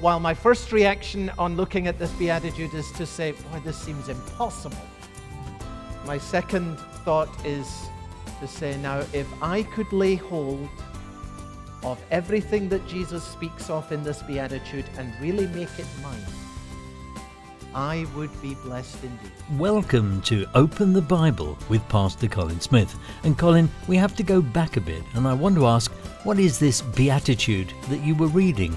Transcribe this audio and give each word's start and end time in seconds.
while 0.00 0.18
my 0.18 0.32
first 0.32 0.72
reaction 0.72 1.30
on 1.38 1.56
looking 1.56 1.86
at 1.86 1.98
this 1.98 2.10
beatitude 2.12 2.72
is 2.72 2.90
to 2.92 3.04
say, 3.04 3.32
boy, 3.32 3.60
this 3.64 3.76
seems 3.76 4.08
impossible, 4.08 4.78
my 6.06 6.16
second 6.16 6.78
thought 7.04 7.28
is 7.44 7.88
to 8.40 8.48
say, 8.48 8.78
now, 8.78 9.00
if 9.12 9.26
I 9.42 9.62
could 9.64 9.92
lay 9.92 10.14
hold 10.14 10.70
of 11.82 12.02
everything 12.10 12.70
that 12.70 12.86
Jesus 12.88 13.22
speaks 13.22 13.68
of 13.68 13.92
in 13.92 14.02
this 14.02 14.22
beatitude 14.22 14.86
and 14.96 15.12
really 15.20 15.46
make 15.48 15.78
it 15.78 15.86
mine, 16.02 16.24
I 17.74 18.06
would 18.16 18.30
be 18.40 18.54
blessed 18.54 19.04
indeed. 19.04 19.32
Welcome 19.58 20.22
to 20.22 20.46
Open 20.54 20.94
the 20.94 21.02
Bible 21.02 21.58
with 21.68 21.86
Pastor 21.90 22.26
Colin 22.26 22.60
Smith. 22.60 22.98
And 23.22 23.36
Colin, 23.36 23.70
we 23.86 23.98
have 23.98 24.16
to 24.16 24.22
go 24.22 24.40
back 24.40 24.78
a 24.78 24.80
bit, 24.80 25.02
and 25.12 25.28
I 25.28 25.34
want 25.34 25.56
to 25.56 25.66
ask, 25.66 25.92
what 26.24 26.38
is 26.38 26.58
this 26.58 26.80
beatitude 26.80 27.74
that 27.90 28.00
you 28.00 28.14
were 28.14 28.28
reading? 28.28 28.74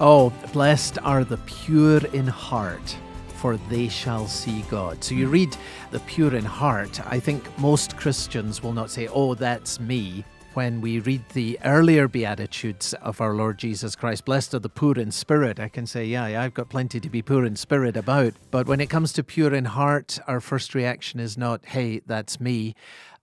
Oh, 0.00 0.30
blessed 0.52 0.98
are 1.02 1.24
the 1.24 1.38
pure 1.38 2.04
in 2.12 2.28
heart, 2.28 2.96
for 3.34 3.56
they 3.68 3.88
shall 3.88 4.28
see 4.28 4.62
God. 4.70 5.02
So 5.02 5.16
you 5.16 5.26
hmm. 5.26 5.32
read 5.32 5.56
the 5.90 5.98
pure 6.00 6.36
in 6.36 6.44
heart. 6.44 7.00
I 7.04 7.18
think 7.18 7.58
most 7.58 7.96
Christians 7.96 8.62
will 8.62 8.72
not 8.72 8.90
say, 8.90 9.08
oh, 9.08 9.34
that's 9.34 9.80
me 9.80 10.24
when 10.58 10.80
we 10.80 10.98
read 10.98 11.22
the 11.34 11.56
earlier 11.64 12.08
Beatitudes 12.08 12.92
of 12.94 13.20
our 13.20 13.32
Lord 13.32 13.58
Jesus 13.58 13.94
Christ, 13.94 14.24
blessed 14.24 14.54
are 14.54 14.58
the 14.58 14.68
poor 14.68 14.98
in 14.98 15.12
spirit, 15.12 15.60
I 15.60 15.68
can 15.68 15.86
say, 15.86 16.04
yeah, 16.04 16.24
I've 16.42 16.52
got 16.54 16.68
plenty 16.68 16.98
to 16.98 17.08
be 17.08 17.22
poor 17.22 17.44
in 17.44 17.54
spirit 17.54 17.96
about. 17.96 18.34
But 18.50 18.66
when 18.66 18.80
it 18.80 18.90
comes 18.90 19.12
to 19.12 19.22
pure 19.22 19.54
in 19.54 19.66
heart, 19.66 20.18
our 20.26 20.40
first 20.40 20.74
reaction 20.74 21.20
is 21.20 21.38
not, 21.38 21.64
hey, 21.64 22.00
that's 22.06 22.40
me. 22.40 22.74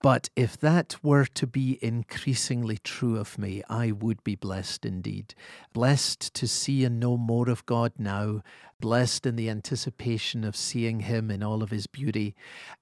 But 0.02 0.28
if 0.36 0.58
that 0.58 0.96
were 1.02 1.24
to 1.24 1.46
be 1.46 1.78
increasingly 1.82 2.78
true 2.78 3.16
of 3.18 3.38
me, 3.38 3.62
I 3.68 3.92
would 3.92 4.22
be 4.22 4.34
blessed 4.34 4.84
indeed. 4.84 5.34
Blessed 5.72 6.34
to 6.34 6.46
see 6.46 6.84
and 6.84 7.00
know 7.00 7.16
more 7.16 7.48
of 7.48 7.66
God 7.66 7.92
now, 7.98 8.42
blessed 8.78 9.24
in 9.24 9.36
the 9.36 9.48
anticipation 9.48 10.44
of 10.44 10.54
seeing 10.54 11.00
Him 11.00 11.30
in 11.30 11.42
all 11.42 11.62
of 11.62 11.70
His 11.70 11.86
beauty. 11.86 12.34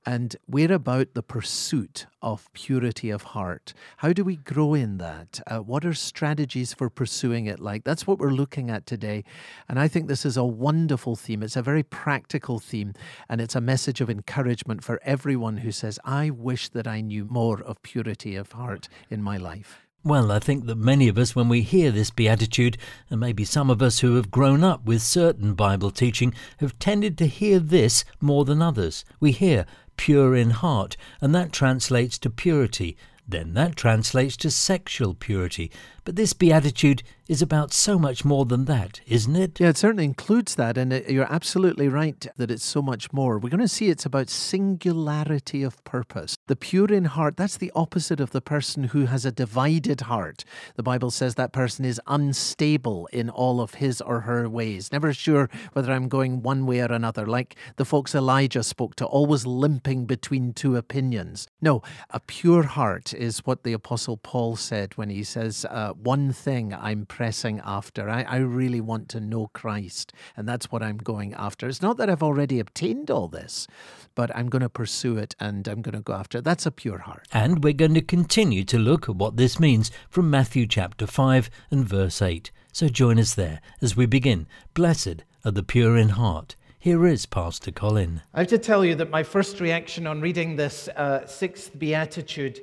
And 0.05 0.35
we're 0.49 0.73
about 0.73 1.15
the 1.15 1.23
pursuit 1.23 2.07
of 2.21 2.53
purity 2.53 3.11
of 3.11 3.23
heart. 3.23 3.75
How 3.99 4.13
do 4.13 4.25
we 4.25 4.37
grow 4.37 4.75
in 4.75 4.99
that? 4.99 5.41
Uh, 5.47 5.59
what 5.59 5.85
are 5.85 5.95
strategies 5.95 6.75
for 6.75 6.91
pursuing 6.91 7.47
it 7.47 7.61
like? 7.61 7.85
That's 7.85 8.07
what 8.07 8.19
we're 8.19 8.31
looking 8.31 8.71
at 8.71 8.87
today. 8.87 9.25
And 9.69 9.79
I 9.79 9.87
think 9.87 10.09
this 10.09 10.25
is 10.25 10.37
a 10.37 10.45
wonderful 10.45 11.17
theme. 11.17 11.43
It's 11.43 11.57
a 11.57 11.63
very 11.63 11.83
practical 11.83 12.59
theme, 12.59 12.95
and 13.29 13.41
it's 13.41 13.55
a 13.55 13.61
message 13.61 14.01
of 14.01 14.11
encouragement 14.11 14.83
for 14.83 15.01
everyone 15.05 15.59
who 15.59 15.71
says, 15.71 16.01
I 16.05 16.31
wish 16.31 16.71
that 16.71 16.89
I 16.89 17.03
knew 17.07 17.25
more 17.25 17.63
of 17.63 17.83
purity 17.83 18.37
of 18.37 18.53
heart 18.53 18.89
in 19.11 19.23
my 19.23 19.37
life. 19.37 19.81
Well, 20.07 20.31
I 20.31 20.39
think 20.39 20.67
that 20.67 20.77
many 20.77 21.09
of 21.09 21.17
us, 21.17 21.35
when 21.35 21.49
we 21.49 21.63
hear 21.63 21.91
this 21.91 22.11
beatitude, 22.11 22.77
and 23.09 23.19
maybe 23.19 23.47
some 23.47 23.71
of 23.71 23.81
us 23.81 24.01
who 24.01 24.17
have 24.17 24.31
grown 24.31 24.63
up 24.63 24.85
with 24.85 25.01
certain 25.01 25.55
Bible 25.55 25.91
teaching, 25.91 26.35
have 26.59 26.79
tended 26.79 27.17
to 27.19 27.27
hear 27.27 27.59
this 27.59 28.05
more 28.21 28.45
than 28.45 28.61
others. 28.61 29.07
We 29.19 29.33
hear 29.33 29.65
pure 29.97 30.37
in 30.37 30.51
heart, 30.51 30.99
and 31.23 31.35
that 31.35 31.53
translates 31.53 32.19
to 32.19 32.29
purity. 32.29 32.99
Then 33.27 33.55
that 33.55 33.77
translates 33.77 34.37
to 34.39 34.51
sexual 34.51 35.15
purity. 35.15 35.71
But 36.05 36.17
this 36.17 36.35
beatitude 36.35 37.03
is 37.27 37.41
about 37.41 37.73
so 37.73 37.99
much 37.99 38.23
more 38.23 38.45
than 38.45 38.67
that, 38.67 39.01
isn't 39.07 39.35
it? 39.35 39.59
Yeah, 39.59 39.71
it 39.71 39.79
certainly 39.79 40.05
includes 40.05 40.57
that. 40.57 40.77
And 40.77 40.93
uh, 40.93 41.01
you're 41.09 41.33
absolutely 41.33 41.89
right 41.89 42.27
that 42.37 42.51
it's 42.51 42.65
so 42.65 42.83
much 42.83 43.11
more. 43.15 43.39
We're 43.39 43.49
going 43.49 43.61
to 43.61 43.69
see 43.69 43.89
it's 43.89 44.05
about 44.05 44.29
singularity 44.29 45.63
of 45.63 45.83
purpose. 45.85 46.37
The 46.49 46.57
pure 46.57 46.93
in 46.93 47.07
heart, 47.07 47.39
that's 47.39 47.57
the 47.57 47.73
opposite 47.75 48.21
of 48.21 48.33
the 48.33 48.43
person 48.43 48.85
who 48.85 49.07
has 49.07 49.25
a 49.25 49.33
divided 49.33 50.03
heart. 50.03 50.45
The 50.77 50.83
Bible 50.83 51.11
says 51.11 51.37
that 51.37 51.55
person 51.55 51.87
is 51.87 51.99
unstable 52.07 53.09
in 53.11 53.31
all 53.31 53.63
of 53.63 53.75
his 53.75 54.03
or 54.03 54.21
her 54.21 54.47
ways, 54.47 54.93
never 54.93 55.15
sure 55.15 55.49
whether 55.73 55.91
I'm 55.91 56.09
going 56.09 56.43
one 56.43 56.67
way 56.67 56.81
or 56.81 56.93
another, 56.93 57.25
like 57.25 57.57
the 57.77 57.87
folks 57.87 58.15
Elijah 58.15 58.63
spoke 58.63 58.97
to, 58.97 59.07
always 59.07 59.47
limping 59.47 60.05
between 60.05 60.53
two 60.53 60.77
opinions. 60.77 61.49
No, 61.63 61.83
a 62.11 62.21
pure 62.21 62.65
heart 62.65 63.14
is 63.15 63.47
what 63.47 63.63
the 63.63 63.73
Apostle 63.73 64.17
Paul 64.17 64.57
said 64.57 64.97
when 64.97 65.11
he 65.11 65.25
says, 65.25 65.65
uh, 65.71 65.93
one 65.93 66.33
thing 66.33 66.75
I'm 66.75 67.07
pressing 67.07 67.61
after. 67.65 68.09
I, 68.09 68.23
I 68.23 68.37
really 68.37 68.81
want 68.81 69.09
to 69.11 69.21
know 69.21 69.49
Christ, 69.53 70.13
and 70.37 70.49
that's 70.49 70.71
what 70.71 70.83
I'm 70.83 70.99
going 70.99 71.35
after. 71.35 71.69
It's 71.69 71.83
not 71.83 71.97
that 71.97 72.11
I've 72.11 72.23
already 72.23 72.61
obtained 72.61 73.11
all 73.11 73.29
this, 73.29 73.67
but 74.15 74.35
I'm 74.37 74.49
going 74.49 74.63
to 74.63 74.69
pursue 74.69 75.17
it 75.17 75.35
and 75.41 75.67
I'm 75.67 75.83
going 75.83 75.95
to 75.95 76.01
go 76.01 76.13
after 76.13 76.39
it. 76.39 76.45
That's 76.45 76.67
a 76.67 76.71
pure 76.71 76.99
heart. 76.99 77.27
And 77.33 77.63
we're 77.63 77.73
going 77.73 77.95
to 77.95 78.03
continue 78.03 78.65
to 78.65 78.79
look 78.79 79.09
at 79.09 79.17
what 79.17 79.37
this 79.37 79.59
means 79.59 79.91
from 80.09 80.31
Matthew 80.31 80.67
chapter 80.67 81.07
5 81.07 81.51
and 81.71 81.87
verse 81.87 82.21
8. 82.23 82.51
So 82.73 82.89
join 82.89 83.19
us 83.19 83.35
there 83.35 83.61
as 83.81 83.97
we 83.97 84.07
begin. 84.07 84.47
Blessed 84.75 85.25
are 85.45 85.51
the 85.51 85.63
pure 85.63 85.97
in 85.97 86.11
heart. 86.11 86.57
Here 86.79 87.07
is 87.07 87.25
Pastor 87.25 87.71
Colin. 87.71 88.21
I 88.35 88.41
have 88.41 88.49
to 88.49 88.59
tell 88.59 88.85
you 88.85 88.95
that 88.97 89.09
my 89.09 89.23
first 89.23 89.59
reaction 89.59 90.07
on 90.07 90.21
reading 90.21 90.57
this 90.57 90.89
uh, 90.89 91.27
sixth 91.27 91.79
beatitude 91.79 92.61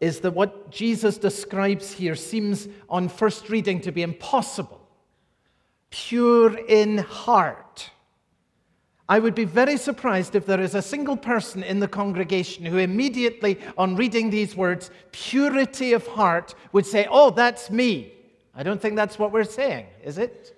is 0.00 0.20
that 0.20 0.32
what 0.32 0.70
Jesus 0.70 1.18
describes 1.18 1.92
here 1.92 2.14
seems 2.14 2.68
on 2.88 3.08
first 3.08 3.50
reading 3.50 3.80
to 3.82 3.92
be 3.92 4.02
impossible. 4.02 4.80
Pure 5.90 6.56
in 6.66 6.98
heart. 6.98 7.90
I 9.08 9.18
would 9.18 9.34
be 9.34 9.44
very 9.44 9.76
surprised 9.76 10.36
if 10.36 10.46
there 10.46 10.60
is 10.60 10.74
a 10.76 10.82
single 10.82 11.16
person 11.16 11.64
in 11.64 11.80
the 11.80 11.88
congregation 11.88 12.64
who 12.64 12.78
immediately, 12.78 13.58
on 13.76 13.96
reading 13.96 14.30
these 14.30 14.56
words, 14.56 14.90
purity 15.10 15.92
of 15.92 16.06
heart, 16.06 16.54
would 16.72 16.86
say, 16.86 17.08
Oh, 17.10 17.30
that's 17.30 17.70
me. 17.70 18.14
I 18.54 18.62
don't 18.62 18.80
think 18.80 18.96
that's 18.96 19.18
what 19.18 19.32
we're 19.32 19.44
saying, 19.44 19.86
is 20.04 20.18
it? 20.18 20.56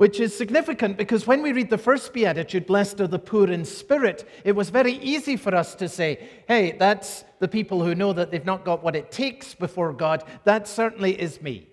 Which 0.00 0.18
is 0.18 0.34
significant 0.34 0.96
because 0.96 1.26
when 1.26 1.42
we 1.42 1.52
read 1.52 1.68
the 1.68 1.76
first 1.76 2.14
beatitude, 2.14 2.66
blessed 2.66 3.02
are 3.02 3.06
the 3.06 3.18
poor 3.18 3.50
in 3.50 3.66
spirit, 3.66 4.26
it 4.44 4.52
was 4.52 4.70
very 4.70 4.94
easy 4.94 5.36
for 5.36 5.54
us 5.54 5.74
to 5.74 5.90
say, 5.90 6.26
hey, 6.48 6.74
that's 6.78 7.22
the 7.38 7.46
people 7.46 7.84
who 7.84 7.94
know 7.94 8.14
that 8.14 8.30
they've 8.30 8.46
not 8.46 8.64
got 8.64 8.82
what 8.82 8.96
it 8.96 9.12
takes 9.12 9.54
before 9.54 9.92
God. 9.92 10.24
That 10.44 10.66
certainly 10.66 11.20
is 11.20 11.42
me. 11.42 11.68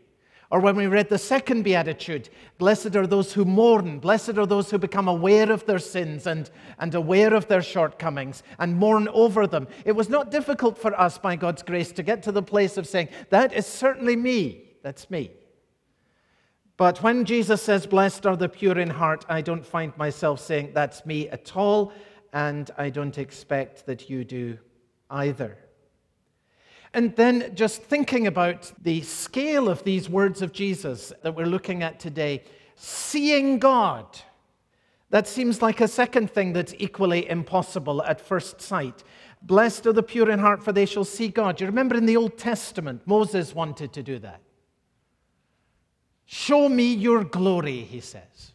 Or 0.51 0.59
when 0.59 0.75
we 0.75 0.87
read 0.87 1.07
the 1.07 1.17
second 1.17 1.63
beatitude, 1.63 2.27
blessed 2.57 2.97
are 2.97 3.07
those 3.07 3.31
who 3.31 3.45
mourn, 3.45 3.99
blessed 3.99 4.37
are 4.37 4.45
those 4.45 4.69
who 4.69 4.77
become 4.77 5.07
aware 5.07 5.49
of 5.49 5.65
their 5.65 5.79
sins 5.79 6.27
and, 6.27 6.49
and 6.79 6.93
aware 6.95 7.33
of 7.33 7.47
their 7.47 7.61
shortcomings 7.61 8.43
and 8.59 8.75
mourn 8.75 9.07
over 9.13 9.47
them. 9.47 9.69
It 9.85 9.93
was 9.93 10.09
not 10.09 10.31
difficult 10.31 10.77
for 10.77 10.93
us, 10.99 11.17
by 11.17 11.37
God's 11.37 11.63
grace, 11.63 11.93
to 11.93 12.03
get 12.03 12.23
to 12.23 12.33
the 12.33 12.43
place 12.43 12.75
of 12.75 12.87
saying, 12.87 13.07
that 13.29 13.53
is 13.53 13.65
certainly 13.65 14.17
me. 14.17 14.65
That's 14.83 15.09
me. 15.09 15.31
But 16.77 17.01
when 17.01 17.25
Jesus 17.25 17.63
says, 17.63 17.87
Blessed 17.87 18.27
are 18.27 18.37
the 18.37 18.47
pure 18.47 18.77
in 18.77 18.91
heart, 18.91 19.25
I 19.27 19.41
don't 19.41 19.65
find 19.65 19.97
myself 19.97 20.39
saying, 20.39 20.71
That's 20.73 21.05
me 21.05 21.27
at 21.29 21.57
all, 21.57 21.91
and 22.31 22.69
I 22.77 22.91
don't 22.91 23.17
expect 23.17 23.87
that 23.87 24.09
you 24.09 24.23
do 24.23 24.59
either. 25.09 25.57
And 26.93 27.15
then 27.15 27.51
just 27.55 27.81
thinking 27.81 28.27
about 28.27 28.71
the 28.81 29.01
scale 29.01 29.69
of 29.69 29.83
these 29.83 30.07
words 30.07 30.41
of 30.41 30.53
Jesus 30.53 31.11
that 31.23 31.35
we're 31.35 31.45
looking 31.45 31.83
at 31.83 31.99
today, 31.99 32.43
seeing 32.75 33.59
God. 33.59 34.05
That 35.09 35.27
seems 35.27 35.61
like 35.61 35.81
a 35.81 35.87
second 35.87 36.31
thing 36.31 36.53
that's 36.53 36.75
equally 36.77 37.29
impossible 37.29 38.03
at 38.03 38.21
first 38.21 38.61
sight. 38.61 39.03
Blessed 39.41 39.87
are 39.87 39.93
the 39.93 40.03
pure 40.03 40.29
in 40.29 40.39
heart, 40.39 40.63
for 40.63 40.71
they 40.71 40.85
shall 40.85 41.05
see 41.05 41.27
God. 41.27 41.59
You 41.59 41.67
remember 41.67 41.95
in 41.95 42.05
the 42.05 42.17
Old 42.17 42.37
Testament, 42.37 43.01
Moses 43.05 43.55
wanted 43.55 43.93
to 43.93 44.03
do 44.03 44.19
that. 44.19 44.41
Show 46.29 46.67
me 46.67 46.93
your 46.93 47.23
glory, 47.23 47.79
he 47.79 48.01
says. 48.01 48.51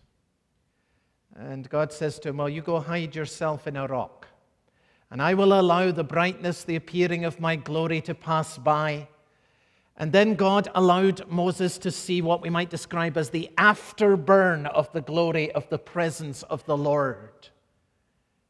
And 1.35 1.67
God 1.71 1.91
says 1.91 2.19
to 2.21 2.29
him, 2.29 2.37
Well, 2.37 2.49
you 2.51 2.61
go 2.61 2.79
hide 2.79 3.17
yourself 3.17 3.67
in 3.67 3.79
a 3.79 3.87
rock, 3.87 4.29
and 5.11 5.23
I 5.23 5.33
will 5.33 5.59
allow 5.59 5.91
the 5.91 6.05
brightness, 6.05 6.65
the 6.65 6.77
appearing 6.77 7.25
of 7.25 7.41
my 7.41 7.57
glory 7.57 8.03
to 8.03 8.15
pass 8.15 8.59
by. 8.59 9.09
And 9.97 10.13
then 10.13 10.35
God 10.35 10.69
allowed 10.75 11.27
Moses 11.31 11.79
to 11.79 11.91
see 11.91 12.21
what 12.21 12.43
we 12.43 12.51
might 12.51 12.69
describe 12.69 13.17
as 13.17 13.31
the 13.31 13.51
afterburn 13.57 14.67
of 14.67 14.93
the 14.93 15.01
glory 15.01 15.51
of 15.53 15.67
the 15.71 15.79
presence 15.79 16.43
of 16.45 16.65
the 16.67 16.77
Lord. 16.77 17.49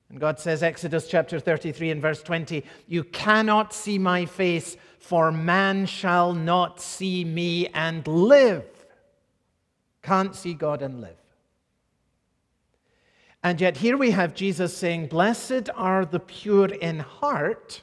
And 0.08 0.18
God 0.18 0.40
says, 0.40 0.64
Exodus 0.64 1.06
chapter 1.06 1.38
33 1.38 1.92
and 1.92 2.02
verse 2.02 2.22
20, 2.24 2.64
You 2.88 3.04
cannot 3.04 3.72
see 3.72 3.98
my 3.98 4.26
face, 4.26 4.76
for 4.98 5.30
man 5.30 5.86
shall 5.86 6.32
not 6.32 6.80
see 6.80 7.24
me 7.24 7.68
and 7.68 8.04
live. 8.08 8.81
Can't 10.02 10.34
see 10.34 10.54
God 10.54 10.82
and 10.82 11.00
live. 11.00 11.16
And 13.44 13.60
yet, 13.60 13.78
here 13.78 13.96
we 13.96 14.12
have 14.12 14.34
Jesus 14.34 14.76
saying, 14.76 15.06
Blessed 15.06 15.68
are 15.74 16.04
the 16.04 16.20
pure 16.20 16.68
in 16.68 17.00
heart, 17.00 17.82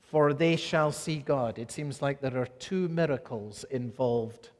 for 0.00 0.32
they 0.32 0.56
shall 0.56 0.90
see 0.90 1.18
God. 1.18 1.58
It 1.58 1.70
seems 1.70 2.00
like 2.00 2.20
there 2.20 2.38
are 2.38 2.46
two 2.46 2.88
miracles 2.88 3.64
involved 3.70 4.50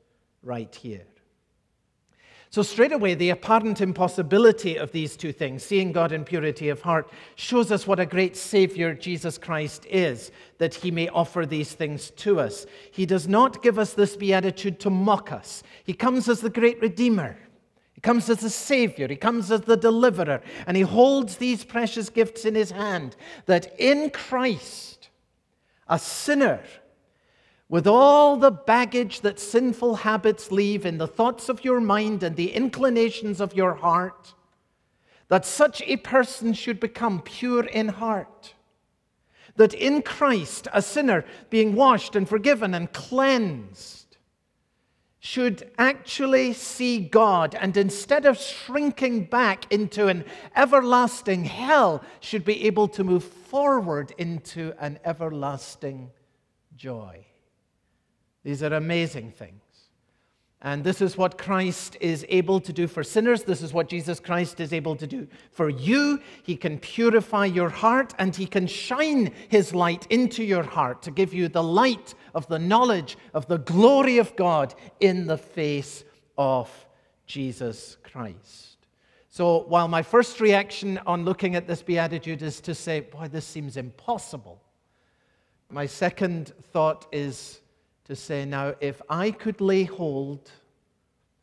right 0.42 0.74
here. 0.74 1.06
So, 2.50 2.62
straight 2.62 2.92
away, 2.92 3.14
the 3.14 3.28
apparent 3.28 3.82
impossibility 3.82 4.76
of 4.76 4.90
these 4.90 5.16
two 5.16 5.32
things, 5.32 5.62
seeing 5.62 5.92
God 5.92 6.12
in 6.12 6.24
purity 6.24 6.70
of 6.70 6.80
heart, 6.80 7.10
shows 7.34 7.70
us 7.70 7.86
what 7.86 8.00
a 8.00 8.06
great 8.06 8.36
Savior 8.36 8.94
Jesus 8.94 9.36
Christ 9.36 9.84
is, 9.86 10.30
that 10.56 10.74
he 10.74 10.90
may 10.90 11.08
offer 11.08 11.44
these 11.44 11.72
things 11.72 12.10
to 12.12 12.40
us. 12.40 12.64
He 12.90 13.04
does 13.04 13.28
not 13.28 13.62
give 13.62 13.78
us 13.78 13.92
this 13.92 14.16
beatitude 14.16 14.80
to 14.80 14.90
mock 14.90 15.30
us, 15.30 15.62
he 15.84 15.92
comes 15.92 16.28
as 16.28 16.40
the 16.40 16.50
great 16.50 16.80
Redeemer. 16.80 17.36
He 17.92 18.00
comes 18.00 18.30
as 18.30 18.38
the 18.38 18.50
Savior, 18.50 19.08
He 19.08 19.16
comes 19.16 19.50
as 19.50 19.62
the 19.62 19.76
deliverer, 19.76 20.40
and 20.68 20.76
He 20.76 20.84
holds 20.84 21.38
these 21.38 21.64
precious 21.64 22.08
gifts 22.08 22.44
in 22.44 22.54
His 22.54 22.70
hand 22.70 23.16
that 23.46 23.74
in 23.76 24.10
Christ, 24.10 25.08
a 25.88 25.98
sinner, 25.98 26.60
with 27.68 27.86
all 27.86 28.36
the 28.36 28.50
baggage 28.50 29.20
that 29.20 29.38
sinful 29.38 29.96
habits 29.96 30.50
leave 30.50 30.86
in 30.86 30.98
the 30.98 31.06
thoughts 31.06 31.48
of 31.48 31.64
your 31.64 31.80
mind 31.80 32.22
and 32.22 32.34
the 32.36 32.52
inclinations 32.52 33.40
of 33.40 33.54
your 33.54 33.74
heart, 33.74 34.34
that 35.28 35.44
such 35.44 35.82
a 35.82 35.98
person 35.98 36.54
should 36.54 36.80
become 36.80 37.20
pure 37.20 37.64
in 37.64 37.88
heart. 37.88 38.54
That 39.56 39.74
in 39.74 40.02
Christ, 40.02 40.68
a 40.72 40.80
sinner 40.80 41.24
being 41.50 41.74
washed 41.74 42.16
and 42.16 42.26
forgiven 42.26 42.74
and 42.74 42.90
cleansed, 42.92 44.16
should 45.20 45.70
actually 45.76 46.54
see 46.54 47.00
God 47.00 47.54
and 47.54 47.76
instead 47.76 48.24
of 48.24 48.38
shrinking 48.38 49.24
back 49.24 49.70
into 49.70 50.06
an 50.06 50.24
everlasting 50.56 51.44
hell, 51.44 52.02
should 52.20 52.44
be 52.44 52.64
able 52.64 52.88
to 52.88 53.04
move 53.04 53.24
forward 53.24 54.14
into 54.16 54.72
an 54.78 54.98
everlasting 55.04 56.12
joy. 56.76 57.27
These 58.44 58.62
are 58.62 58.74
amazing 58.74 59.32
things. 59.32 59.62
And 60.60 60.82
this 60.82 61.00
is 61.00 61.16
what 61.16 61.38
Christ 61.38 61.96
is 62.00 62.26
able 62.28 62.58
to 62.60 62.72
do 62.72 62.88
for 62.88 63.04
sinners. 63.04 63.44
This 63.44 63.62
is 63.62 63.72
what 63.72 63.88
Jesus 63.88 64.18
Christ 64.18 64.58
is 64.58 64.72
able 64.72 64.96
to 64.96 65.06
do 65.06 65.28
for 65.52 65.68
you. 65.68 66.20
He 66.42 66.56
can 66.56 66.80
purify 66.80 67.44
your 67.44 67.68
heart 67.68 68.12
and 68.18 68.34
He 68.34 68.46
can 68.46 68.66
shine 68.66 69.32
His 69.48 69.72
light 69.72 70.06
into 70.10 70.42
your 70.42 70.64
heart 70.64 71.02
to 71.02 71.12
give 71.12 71.32
you 71.32 71.48
the 71.48 71.62
light 71.62 72.14
of 72.34 72.48
the 72.48 72.58
knowledge 72.58 73.16
of 73.34 73.46
the 73.46 73.58
glory 73.58 74.18
of 74.18 74.34
God 74.34 74.74
in 74.98 75.28
the 75.28 75.38
face 75.38 76.02
of 76.36 76.68
Jesus 77.26 77.96
Christ. 78.02 78.78
So, 79.28 79.60
while 79.68 79.86
my 79.86 80.02
first 80.02 80.40
reaction 80.40 80.98
on 81.06 81.24
looking 81.24 81.54
at 81.54 81.68
this 81.68 81.82
beatitude 81.82 82.42
is 82.42 82.60
to 82.62 82.74
say, 82.74 82.98
Boy, 82.98 83.28
this 83.28 83.44
seems 83.44 83.76
impossible, 83.76 84.60
my 85.70 85.86
second 85.86 86.52
thought 86.72 87.06
is 87.12 87.60
to 88.08 88.16
say, 88.16 88.44
now, 88.44 88.74
if 88.80 89.00
I 89.08 89.30
could 89.30 89.60
lay 89.60 89.84
hold 89.84 90.50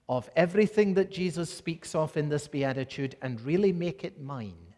of 0.10 0.30
everything 0.36 0.96
that 0.96 1.12
Jesus 1.12 1.50
speaks 1.50 1.96
of 1.96 2.18
in 2.18 2.30
this 2.30 2.48
beatitude 2.48 3.16
and 3.22 3.40
really 3.42 3.72
make 3.72 4.04
it 4.04 4.22
mine, 4.22 4.74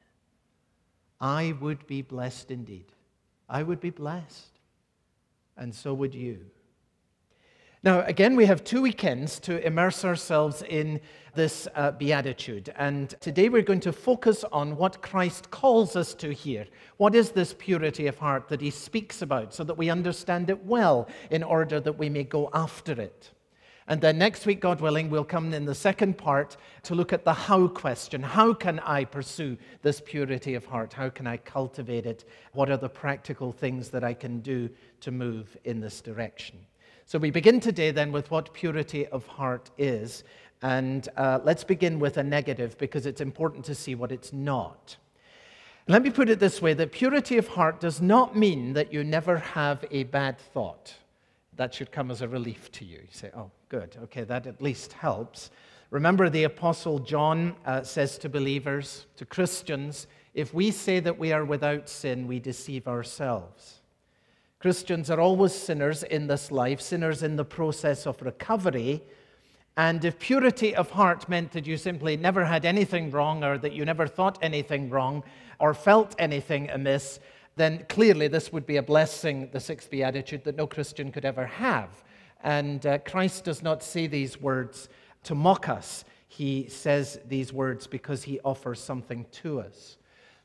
I 1.20 1.56
would 1.60 1.88
be 1.88 2.02
blessed 2.02 2.52
indeed. 2.52 2.92
I 3.50 3.64
would 3.64 3.80
be 3.80 3.90
blessed. 3.90 4.60
And 5.56 5.74
so 5.74 5.94
would 5.94 6.14
you. 6.14 6.46
Now, 7.84 8.02
again, 8.02 8.36
we 8.36 8.48
have 8.48 8.64
two 8.64 8.82
weekends 8.82 9.40
to 9.42 9.64
immerse 9.64 10.04
ourselves 10.04 10.64
in 10.64 11.00
this 11.36 11.68
uh, 11.76 11.92
beatitude. 11.92 12.74
And 12.76 13.10
today 13.22 13.50
we're 13.50 13.62
going 13.62 13.82
to 13.82 13.94
focus 13.94 14.44
on 14.52 14.78
what 14.78 15.04
Christ 15.04 15.52
calls 15.52 15.96
us 15.96 16.16
to 16.16 16.34
here. 16.34 16.66
What 16.98 17.14
is 17.14 17.30
this 17.30 17.54
purity 17.56 18.08
of 18.08 18.18
heart 18.18 18.48
that 18.50 18.62
he 18.62 18.72
speaks 18.72 19.22
about 19.22 19.54
so 19.54 19.64
that 19.64 19.78
we 19.78 19.92
understand 19.92 20.50
it 20.50 20.66
well 20.66 21.08
in 21.30 21.44
order 21.44 21.80
that 21.80 22.00
we 22.00 22.10
may 22.10 22.24
go 22.24 22.50
after 22.52 23.00
it? 23.00 23.30
And 23.88 24.02
then 24.02 24.18
next 24.18 24.48
week, 24.48 24.60
God 24.60 24.82
willing, 24.82 25.12
we'll 25.12 25.24
come 25.24 25.54
in 25.54 25.66
the 25.66 25.76
second 25.76 26.18
part 26.18 26.58
to 26.84 26.96
look 26.96 27.14
at 27.14 27.26
the 27.26 27.34
how 27.34 27.68
question. 27.68 28.24
How 28.24 28.56
can 28.56 28.80
I 28.80 29.06
pursue 29.06 29.56
this 29.84 30.02
purity 30.04 30.56
of 30.56 30.66
heart? 30.66 30.94
How 30.94 31.10
can 31.10 31.28
I 31.28 31.38
cultivate 31.38 32.08
it? 32.08 32.26
What 32.54 32.72
are 32.72 32.78
the 32.78 32.90
practical 32.90 33.52
things 33.52 33.90
that 33.90 34.04
I 34.04 34.16
can 34.16 34.40
do 34.40 34.72
to 35.02 35.12
move 35.12 35.56
in 35.64 35.80
this 35.80 36.02
direction? 36.02 36.58
So 37.10 37.18
we 37.18 37.32
begin 37.32 37.62
today 37.62 37.92
then 37.92 38.12
with 38.12 38.30
what 38.32 38.54
purity 38.54 39.08
of 39.08 39.26
heart 39.28 39.72
is. 39.78 40.26
And 40.62 41.08
uh, 41.16 41.40
let's 41.42 41.64
begin 41.64 42.00
with 42.00 42.18
a 42.18 42.24
negative 42.24 42.78
because 42.78 43.06
it's 43.06 43.22
important 43.22 43.64
to 43.64 43.76
see 43.76 43.96
what 43.96 44.12
it's 44.12 44.34
not. 44.34 44.98
Let 45.88 46.04
me 46.04 46.10
put 46.10 46.28
it 46.28 46.42
this 46.42 46.62
way 46.62 46.74
that 46.74 46.92
purity 46.92 47.38
of 47.38 47.48
heart 47.48 47.80
does 47.80 48.02
not 48.02 48.36
mean 48.36 48.74
that 48.74 48.92
you 48.92 49.06
never 49.06 49.38
have 49.38 49.86
a 49.90 50.04
bad 50.04 50.38
thought. 50.38 50.96
That 51.56 51.74
should 51.74 51.94
come 51.94 52.12
as 52.12 52.22
a 52.22 52.28
relief 52.28 52.70
to 52.74 52.84
you. 52.84 52.98
You 52.98 53.08
say, 53.12 53.32
oh, 53.34 53.52
good, 53.70 53.96
okay, 54.04 54.26
that 54.26 54.46
at 54.46 54.62
least 54.62 54.92
helps. 54.92 55.50
Remember, 55.92 56.30
the 56.30 56.44
Apostle 56.44 57.00
John 57.00 57.56
uh, 57.66 57.84
says 57.84 58.18
to 58.18 58.28
believers, 58.28 59.06
to 59.16 59.26
Christians, 59.26 60.08
if 60.34 60.54
we 60.54 60.72
say 60.72 61.00
that 61.00 61.18
we 61.18 61.32
are 61.32 61.46
without 61.46 61.88
sin, 61.88 62.28
we 62.28 62.42
deceive 62.42 62.86
ourselves. 62.86 63.77
Christians 64.60 65.12
are 65.12 65.20
always 65.20 65.54
sinners 65.54 66.02
in 66.02 66.26
this 66.26 66.52
life, 66.52 66.82
sinners 66.82 67.22
in 67.22 67.36
the 67.36 67.46
process 67.46 68.08
of 68.08 68.20
recovery. 68.24 69.04
And 69.78 70.04
if 70.04 70.18
purity 70.18 70.76
of 70.76 70.90
heart 70.90 71.30
meant 71.30 71.52
that 71.52 71.68
you 71.68 71.78
simply 71.78 72.18
never 72.18 72.44
had 72.44 72.66
anything 72.66 73.12
wrong, 73.12 73.44
or 73.44 73.60
that 73.60 73.74
you 73.74 73.86
never 73.86 74.08
thought 74.08 74.40
anything 74.42 74.90
wrong, 74.90 75.24
or 75.60 75.76
felt 75.76 76.16
anything 76.18 76.72
amiss, 76.72 77.20
then 77.56 77.86
clearly 77.88 78.28
this 78.28 78.52
would 78.52 78.66
be 78.66 78.78
a 78.78 78.84
blessing, 78.84 79.50
the 79.52 79.60
sixth 79.60 79.92
beatitude, 79.92 80.44
that 80.44 80.56
no 80.56 80.66
Christian 80.66 81.12
could 81.12 81.26
ever 81.26 81.46
have. 81.46 82.04
And 82.44 82.84
uh, 82.86 82.98
Christ 83.00 83.44
does 83.44 83.62
not 83.62 83.84
say 83.84 84.08
these 84.08 84.42
words 84.42 84.90
to 85.24 85.36
mock 85.36 85.70
us. 85.70 86.04
He 86.28 86.68
says 86.68 87.20
these 87.28 87.54
words 87.54 87.86
because 87.86 88.24
he 88.24 88.40
offers 88.40 88.80
something 88.80 89.28
to 89.44 89.60
us. 89.62 89.98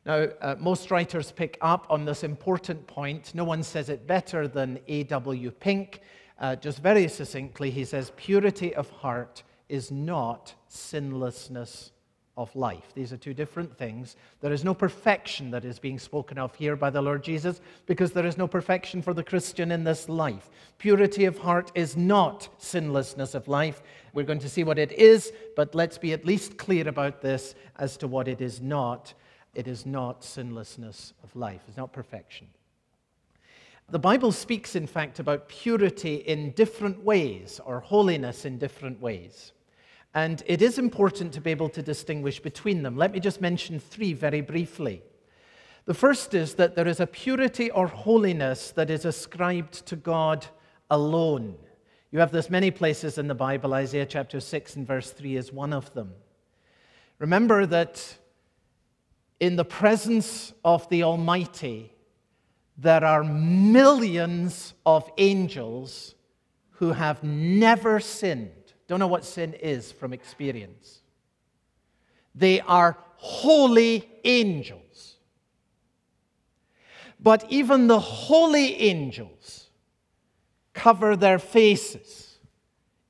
Now, 0.05 0.27
uh, 0.41 0.57
most 0.59 0.91
writers 0.91 1.31
pick 1.31 1.59
up 1.61 1.87
on 1.89 2.05
this 2.05 2.25
important 2.25 2.87
point. 2.87 3.35
No 3.35 3.45
one 3.45 3.63
says 3.63 3.89
it 3.89 4.07
better 4.07 4.49
than 4.49 4.81
A.W. 4.89 5.51
Pink. 5.53 6.01
Uh, 6.41 6.57
just 6.57 6.81
very 6.81 7.07
succinctly, 7.07 7.71
he 7.71 7.85
says, 7.85 8.11
Purity 8.17 8.75
of 8.75 8.91
heart 8.91 9.45
is 9.69 9.93
not 9.93 10.55
sinlessness 10.69 11.93
of 12.37 12.55
life. 12.57 12.93
These 12.95 13.13
are 13.13 13.17
two 13.19 13.35
different 13.35 13.77
things. 13.77 14.17
There 14.41 14.53
is 14.53 14.65
no 14.65 14.75
perfection 14.75 15.51
that 15.51 15.65
is 15.65 15.79
being 15.79 15.99
spoken 15.99 16.39
of 16.39 16.55
here 16.55 16.77
by 16.77 16.91
the 16.91 17.03
Lord 17.03 17.23
Jesus 17.23 17.61
because 17.87 18.11
there 18.11 18.27
is 18.27 18.39
no 18.39 18.49
perfection 18.49 19.03
for 19.03 19.13
the 19.13 19.23
Christian 19.23 19.71
in 19.71 19.85
this 19.85 20.09
life. 20.09 20.51
Purity 20.79 21.27
of 21.27 21.39
heart 21.39 21.71
is 21.75 21.97
not 21.97 22.49
sinlessness 22.59 23.35
of 23.35 23.49
life. 23.49 23.83
We're 24.15 24.25
going 24.25 24.39
to 24.41 24.49
see 24.49 24.65
what 24.65 24.79
it 24.79 24.93
is, 24.93 25.31
but 25.57 25.75
let's 25.75 25.99
be 25.99 26.13
at 26.13 26.25
least 26.25 26.57
clear 26.57 26.89
about 26.89 27.21
this 27.21 27.55
as 27.77 27.97
to 27.99 28.09
what 28.09 28.29
it 28.29 28.41
is 28.41 28.63
not. 28.63 29.13
It 29.55 29.69
is 29.69 29.85
not 29.85 30.25
sinlessness 30.25 31.13
of 31.23 31.35
life, 31.37 31.63
it's 31.69 31.77
not 31.77 31.93
perfection. 31.93 32.49
The 33.91 33.99
Bible 33.99 34.33
speaks, 34.33 34.75
in 34.75 34.87
fact, 34.87 35.19
about 35.19 35.49
purity 35.49 36.17
in 36.17 36.53
different 36.53 37.05
ways, 37.05 37.61
or 37.65 37.81
holiness 37.81 38.45
in 38.45 38.59
different 38.59 39.01
ways. 39.01 39.53
And 40.15 40.43
it 40.47 40.63
is 40.63 40.79
important 40.79 41.33
to 41.35 41.41
be 41.41 41.51
able 41.51 41.69
to 41.71 41.83
distinguish 41.83 42.41
between 42.41 42.83
them. 42.83 42.97
Let 42.97 43.13
me 43.13 43.21
just 43.21 43.41
mention 43.41 43.79
three 43.79 44.13
very 44.13 44.41
briefly. 44.41 45.03
The 45.85 45.95
first 45.95 46.33
is 46.33 46.55
that 46.55 46.77
there 46.77 46.87
is 46.87 47.01
a 47.01 47.07
purity 47.07 47.71
or 47.71 47.87
holiness 47.87 48.71
that 48.73 48.89
is 48.89 49.05
ascribed 49.05 49.85
to 49.87 49.97
God 49.97 50.47
alone. 50.91 51.57
You 52.13 52.21
have 52.21 52.31
this 52.31 52.51
many 52.51 52.71
places 52.71 53.19
in 53.19 53.27
the 53.27 53.35
Bible. 53.35 53.75
Isaiah 53.75 54.07
chapter 54.07 54.39
6 54.39 54.77
and 54.77 54.87
verse 54.87 55.11
3 55.11 55.37
is 55.37 55.53
one 55.53 55.73
of 55.73 55.93
them. 55.95 56.13
Remember 57.19 57.67
that 57.67 58.19
in 59.43 59.57
the 59.57 59.65
presence 59.65 60.53
of 60.65 60.89
the 60.89 61.03
Almighty, 61.03 61.93
there 62.79 63.05
are 63.05 63.25
millions 63.25 64.73
of 64.87 65.11
angels 65.19 66.15
who 66.75 66.93
have 66.93 67.25
never 67.25 67.99
sinned. 67.99 68.73
Don't 68.87 69.01
know 69.01 69.09
what 69.09 69.25
sin 69.25 69.53
is 69.55 69.91
from 69.91 70.13
experience. 70.13 71.01
They 72.37 72.61
are 72.61 72.97
holy 73.17 74.09
angels. 74.23 75.17
But 77.19 77.45
even 77.49 77.89
the 77.89 77.99
holy 77.99 78.77
angels 78.77 79.71
cover 80.73 81.17
their 81.17 81.41
faces 81.41 82.39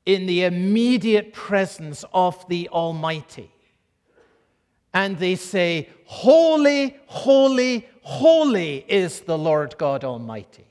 in 0.07 0.25
the 0.25 0.45
immediate 0.45 1.35
presence 1.35 2.07
of 2.15 2.49
the 2.49 2.71
Almighty 2.71 3.52
and 4.95 5.19
they 5.19 5.37
say, 5.37 5.89
Holy, 6.05 6.97
holy, 7.07 7.89
holy 8.03 8.85
is 8.89 9.21
the 9.21 9.39
Lord 9.39 9.77
God 9.79 10.05
Almighty. 10.05 10.67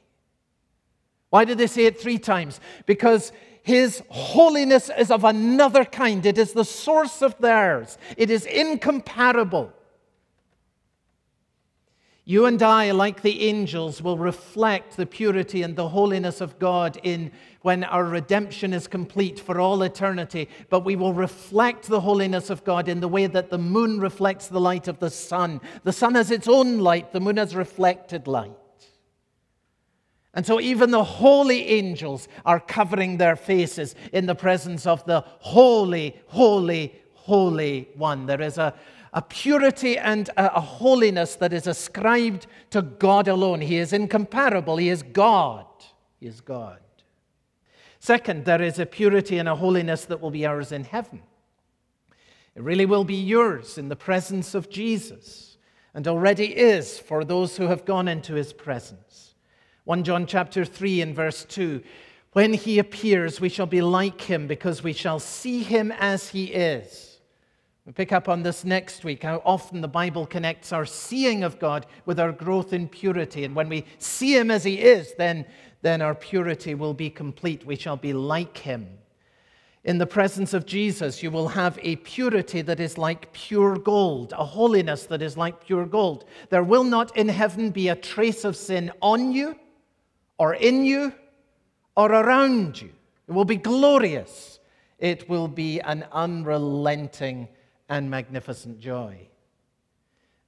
Why 1.30 1.46
did 1.46 1.58
they 1.58 1.68
say 1.68 1.86
it 1.86 2.00
three 2.00 2.20
times? 2.20 2.60
Because 2.86 3.32
his 3.63 4.04
holiness 4.10 4.90
is 4.98 5.12
of 5.12 5.24
another 5.24 5.86
kind. 5.86 6.25
It 6.25 6.38
is 6.38 6.54
the 6.54 6.66
source 6.66 7.22
of 7.22 7.38
theirs, 7.40 7.98
it 8.18 8.30
is 8.30 8.46
incomparable. 8.46 9.74
You 12.24 12.46
and 12.46 12.62
I, 12.62 12.92
like 12.92 13.24
the 13.24 13.42
angels, 13.48 14.01
will 14.01 14.18
reflect 14.18 14.96
the 14.96 15.08
purity 15.08 15.63
and 15.63 15.75
the 15.75 15.90
holiness 15.90 16.40
of 16.40 16.60
God 16.60 17.00
in 17.01 17.32
when 17.62 17.84
our 17.84 18.04
redemption 18.04 18.74
is 18.74 18.88
complete 18.88 19.40
for 19.40 19.60
all 19.60 19.82
eternity, 19.82 20.48
but 20.70 20.86
we 20.86 20.96
will 20.96 21.13
reflect 21.13 21.88
the 21.88 22.01
holiness 22.01 22.50
of 22.50 22.63
God 22.63 22.88
in 22.88 23.00
the 23.00 23.08
way 23.08 23.28
that 23.28 23.50
the 23.50 23.58
moon 23.58 24.00
reflects 24.00 24.48
the 24.48 24.60
light 24.60 24.88
of 24.88 25.00
the 25.00 25.10
sun. 25.10 25.62
The 25.84 25.94
sun 25.94 26.16
has 26.16 26.32
its 26.32 26.48
own 26.48 26.80
light, 26.80 27.12
the 27.12 27.20
moon 27.20 27.38
has 27.38 27.56
reflected 27.56 28.28
light. 28.28 28.51
And 30.34 30.46
so, 30.46 30.62
even 30.62 30.92
the 30.92 31.04
holy 31.04 31.68
angels 31.68 32.28
are 32.46 32.60
covering 32.60 33.18
their 33.18 33.36
faces 33.36 33.96
in 34.13 34.28
the 34.28 34.36
presence 34.36 34.86
of 34.88 35.04
the 35.06 35.22
holy, 35.40 36.16
holy, 36.28 36.96
Holy 37.22 37.88
One. 37.96 38.25
There 38.25 38.42
is 38.42 38.58
a, 38.58 38.74
a 39.13 39.22
purity 39.22 39.98
and 39.98 40.30
a, 40.38 40.62
holiness 40.62 41.36
that 41.36 41.51
is 41.51 41.68
ascribed 41.68 42.48
to 42.70 42.82
God 42.82 43.27
alone. 43.27 43.62
He 43.62 43.77
is 43.77 43.91
incomparable. 43.91 44.77
He 44.77 44.89
is 44.89 45.03
God. 45.03 45.65
He 46.20 46.27
is 46.27 46.39
God. 46.39 46.80
Second, 48.00 48.46
there 48.46 48.62
is 48.62 48.80
a 48.80 48.86
purity 48.86 49.38
and 49.38 49.50
a 49.50 49.56
holiness 49.56 50.06
that 50.06 50.22
will 50.22 50.32
be 50.32 50.46
ours 50.46 50.72
in 50.72 50.86
heaven. 50.86 51.22
It 52.56 52.63
really 52.63 52.86
will 52.86 53.03
be 53.03 53.15
yours 53.15 53.77
in 53.77 53.89
the 53.89 53.96
presence 53.96 54.56
of 54.56 54.70
Jesus, 54.70 55.58
and 55.94 56.08
already 56.08 56.58
is 56.58 56.98
for 56.98 57.24
those 57.24 57.58
who 57.58 57.68
have 57.68 57.86
gone 57.86 58.08
into 58.08 58.34
his 58.34 58.53
presence. 58.53 59.36
1 59.84 60.03
John 60.03 60.25
chapter 60.25 60.63
3 60.63 61.01
and 61.01 61.15
verse 61.15 61.46
2 61.46 61.82
When 62.34 62.53
he 62.53 62.80
appears, 62.80 63.41
we 63.41 63.50
shall 63.50 63.65
be 63.65 63.82
like 63.82 64.22
him 64.22 64.48
because 64.48 64.84
we 64.84 64.94
shall 64.94 65.20
see 65.20 65.63
him 65.63 65.91
as 65.91 66.30
he 66.30 66.46
is. 66.46 67.11
We 67.91 67.95
pick 68.05 68.13
up 68.13 68.29
on 68.29 68.41
this 68.41 68.63
next 68.63 69.03
week 69.03 69.24
how 69.24 69.41
often 69.43 69.81
the 69.81 69.88
Bible 69.89 70.25
connects 70.25 70.71
our 70.71 70.86
seeing 70.86 71.43
of 71.43 71.60
God 71.60 71.86
with 72.05 72.21
our 72.21 72.31
growth 72.31 72.71
in 72.71 72.88
purity. 72.88 73.43
And 73.43 73.53
when 73.53 73.67
we 73.67 73.83
see 73.98 74.33
Him 74.33 74.50
as 74.50 74.63
He 74.63 74.79
is, 74.79 75.13
then, 75.17 75.45
then 75.81 76.01
our 76.01 76.15
purity 76.15 76.74
will 76.74 76.93
be 76.93 77.10
complete. 77.10 77.65
We 77.65 77.75
shall 77.75 77.98
be 77.98 78.13
like 78.13 78.57
Him. 78.60 78.88
In 79.83 79.98
the 79.98 80.05
presence 80.05 80.53
of 80.53 80.65
Jesus, 80.65 81.21
you 81.21 81.31
will 81.31 81.50
have 81.50 81.77
a 81.81 81.98
purity 81.98 82.62
that 82.62 82.79
is 82.79 82.98
like 82.98 83.33
pure 83.33 83.75
gold, 83.75 84.31
a 84.38 84.45
holiness 84.45 85.05
that 85.07 85.21
is 85.21 85.36
like 85.36 85.65
pure 85.65 85.86
gold. 85.86 86.24
There 86.50 86.63
will 86.63 86.86
not 86.86 87.17
in 87.17 87.27
heaven 87.27 87.71
be 87.71 87.89
a 87.89 87.95
trace 87.98 88.45
of 88.45 88.55
sin 88.55 88.93
on 89.01 89.33
you, 89.33 89.60
or 90.38 90.53
in 90.53 90.86
you, 90.86 91.12
or 91.98 92.10
around 92.10 92.81
you. 92.81 92.91
It 93.27 93.33
will 93.33 93.43
be 93.43 93.57
glorious. 93.57 94.62
It 94.98 95.27
will 95.27 95.50
be 95.50 95.81
an 95.81 96.05
unrelenting 96.13 97.50
and 97.91 98.10
magnificent 98.10 98.79
joy. 98.79 99.27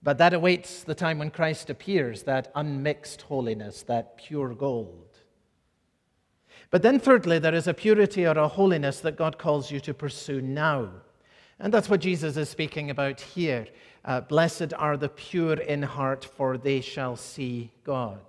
But 0.02 0.18
that 0.18 0.34
awaits 0.34 0.84
the 0.84 0.96
time 0.96 1.20
when 1.20 1.30
Christ 1.30 1.70
appears, 1.70 2.24
that 2.24 2.52
unmixed 2.56 3.24
holiness, 3.24 3.84
that 3.84 4.18
pure 4.18 4.56
gold. 4.56 5.18
But 6.72 6.82
then, 6.82 7.00
thirdly, 7.00 7.40
there 7.40 7.54
is 7.54 7.68
a 7.68 7.74
purity 7.74 8.26
or 8.26 8.38
a 8.38 8.48
holiness 8.48 9.02
that 9.02 9.18
God 9.18 9.38
calls 9.38 9.70
you 9.70 9.80
to 9.82 9.94
pursue 9.94 10.42
now. 10.42 10.90
And 11.60 11.74
that's 11.74 11.90
what 11.90 12.00
Jesus 12.00 12.38
is 12.38 12.50
speaking 12.50 12.90
about 12.90 13.20
here. 13.20 13.68
Uh, 14.06 14.22
Blessed 14.22 14.74
are 14.78 14.96
the 14.96 15.10
pure 15.10 15.60
in 15.60 15.84
heart, 15.84 16.24
for 16.24 16.58
they 16.58 16.80
shall 16.80 17.18
see 17.18 17.72
God. 17.84 18.22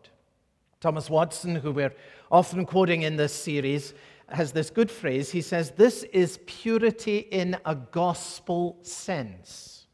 Thomas 0.80 1.09
Watson, 1.09 1.54
who 1.54 1.71
we're 1.71 1.94
often 2.30 2.66
quoting 2.66 3.02
in 3.02 3.16
this 3.16 3.33
series, 3.33 3.94
has 4.28 4.52
this 4.52 4.71
good 4.71 4.90
phrase. 4.90 5.31
He 5.31 5.43
says, 5.43 5.73
This 5.73 6.02
is 6.04 6.38
purity 6.47 7.19
in 7.19 7.57
a 7.64 7.75
gospel 7.75 8.78
sense. 8.83 9.87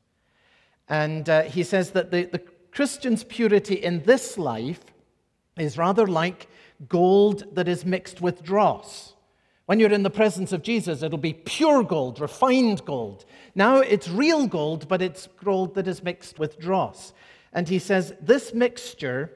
And 0.88 1.28
uh, 1.28 1.42
he 1.42 1.62
says 1.62 1.92
that 1.92 2.10
the, 2.10 2.24
the 2.24 2.42
Christian's 2.72 3.24
purity 3.24 3.74
in 3.74 4.02
this 4.02 4.36
life 4.38 4.82
is 5.56 5.78
rather 5.78 6.06
like 6.06 6.48
gold 6.88 7.54
that 7.54 7.68
is 7.68 7.84
mixed 7.84 8.20
with 8.20 8.42
dross. 8.42 9.14
When 9.66 9.78
you're 9.78 9.92
in 9.92 10.02
the 10.02 10.10
presence 10.10 10.52
of 10.52 10.62
Jesus, 10.62 11.02
it'll 11.02 11.18
be 11.18 11.32
pure 11.32 11.84
gold, 11.84 12.20
refined 12.20 12.84
gold. 12.84 13.24
Now 13.54 13.76
it's 13.76 14.08
real 14.08 14.46
gold, 14.46 14.88
but 14.88 15.00
it's 15.00 15.28
gold 15.44 15.74
that 15.74 15.86
is 15.86 16.02
mixed 16.02 16.38
with 16.38 16.58
dross. 16.58 17.12
And 17.52 17.68
he 17.68 17.78
says, 17.78 18.12
This 18.20 18.52
mixture, 18.52 19.30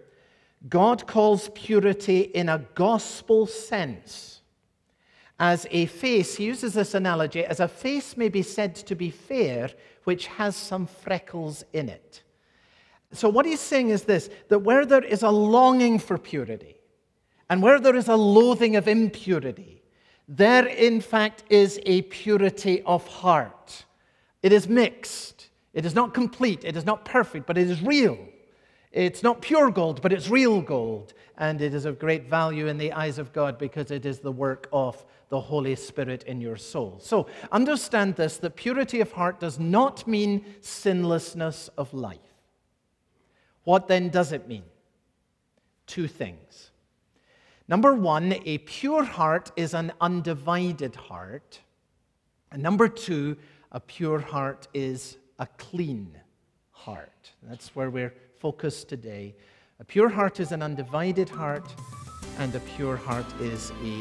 God 0.68 1.06
calls 1.06 1.50
purity 1.54 2.20
in 2.20 2.48
a 2.48 2.64
gospel 2.74 3.46
sense 3.46 4.34
as 5.38 5.66
a 5.70 5.86
face, 5.86 6.36
he 6.36 6.44
uses 6.44 6.74
this 6.74 6.94
analogy, 6.94 7.44
as 7.44 7.60
a 7.60 7.68
face 7.68 8.16
may 8.16 8.28
be 8.28 8.42
said 8.42 8.74
to 8.76 8.94
be 8.94 9.10
fair, 9.10 9.70
which 10.04 10.26
has 10.26 10.54
some 10.54 10.86
freckles 10.86 11.64
in 11.72 11.88
it. 11.88 12.22
So, 13.12 13.28
what 13.28 13.46
he's 13.46 13.60
saying 13.60 13.90
is 13.90 14.04
this 14.04 14.30
that 14.48 14.60
where 14.60 14.84
there 14.84 15.04
is 15.04 15.22
a 15.22 15.30
longing 15.30 15.98
for 15.98 16.18
purity, 16.18 16.76
and 17.50 17.62
where 17.62 17.80
there 17.80 17.96
is 17.96 18.08
a 18.08 18.16
loathing 18.16 18.76
of 18.76 18.86
impurity, 18.86 19.82
there 20.28 20.66
in 20.66 21.00
fact 21.00 21.44
is 21.50 21.80
a 21.84 22.02
purity 22.02 22.82
of 22.82 23.06
heart. 23.06 23.84
It 24.42 24.52
is 24.52 24.68
mixed. 24.68 25.48
It 25.72 25.84
is 25.84 25.94
not 25.94 26.14
complete. 26.14 26.64
It 26.64 26.76
is 26.76 26.84
not 26.84 27.04
perfect, 27.04 27.46
but 27.46 27.58
it 27.58 27.68
is 27.68 27.82
real. 27.82 28.18
It's 28.94 29.24
not 29.24 29.42
pure 29.42 29.72
gold, 29.72 30.00
but 30.00 30.12
it's 30.12 30.30
real 30.30 30.60
gold. 30.60 31.14
And 31.36 31.60
it 31.60 31.74
is 31.74 31.84
of 31.84 31.98
great 31.98 32.28
value 32.28 32.68
in 32.68 32.78
the 32.78 32.92
eyes 32.92 33.18
of 33.18 33.32
God 33.32 33.58
because 33.58 33.90
it 33.90 34.06
is 34.06 34.20
the 34.20 34.30
work 34.30 34.68
of 34.72 35.04
the 35.30 35.40
Holy 35.40 35.74
Spirit 35.74 36.22
in 36.22 36.40
your 36.40 36.56
soul. 36.56 37.00
So 37.02 37.26
understand 37.50 38.14
this 38.14 38.36
that 38.38 38.54
purity 38.54 39.00
of 39.00 39.10
heart 39.10 39.40
does 39.40 39.58
not 39.58 40.06
mean 40.06 40.44
sinlessness 40.60 41.68
of 41.76 41.92
life. 41.92 42.20
What 43.64 43.88
then 43.88 44.10
does 44.10 44.30
it 44.30 44.46
mean? 44.46 44.62
Two 45.88 46.06
things. 46.06 46.70
Number 47.66 47.94
one, 47.94 48.36
a 48.44 48.58
pure 48.58 49.02
heart 49.02 49.50
is 49.56 49.74
an 49.74 49.92
undivided 50.00 50.94
heart. 50.94 51.58
And 52.52 52.62
number 52.62 52.88
two, 52.88 53.38
a 53.72 53.80
pure 53.80 54.20
heart 54.20 54.68
is 54.72 55.16
a 55.40 55.48
clean 55.58 56.16
heart. 56.70 57.32
That's 57.42 57.74
where 57.74 57.90
we're 57.90 58.14
focused 58.44 58.90
today. 58.90 59.34
A 59.80 59.84
pure 59.86 60.10
heart 60.10 60.38
is 60.38 60.52
an 60.52 60.60
undivided 60.60 61.30
heart, 61.30 61.66
and 62.38 62.54
a 62.54 62.60
pure 62.76 62.94
heart 62.94 63.24
is 63.40 63.70
a 63.82 63.98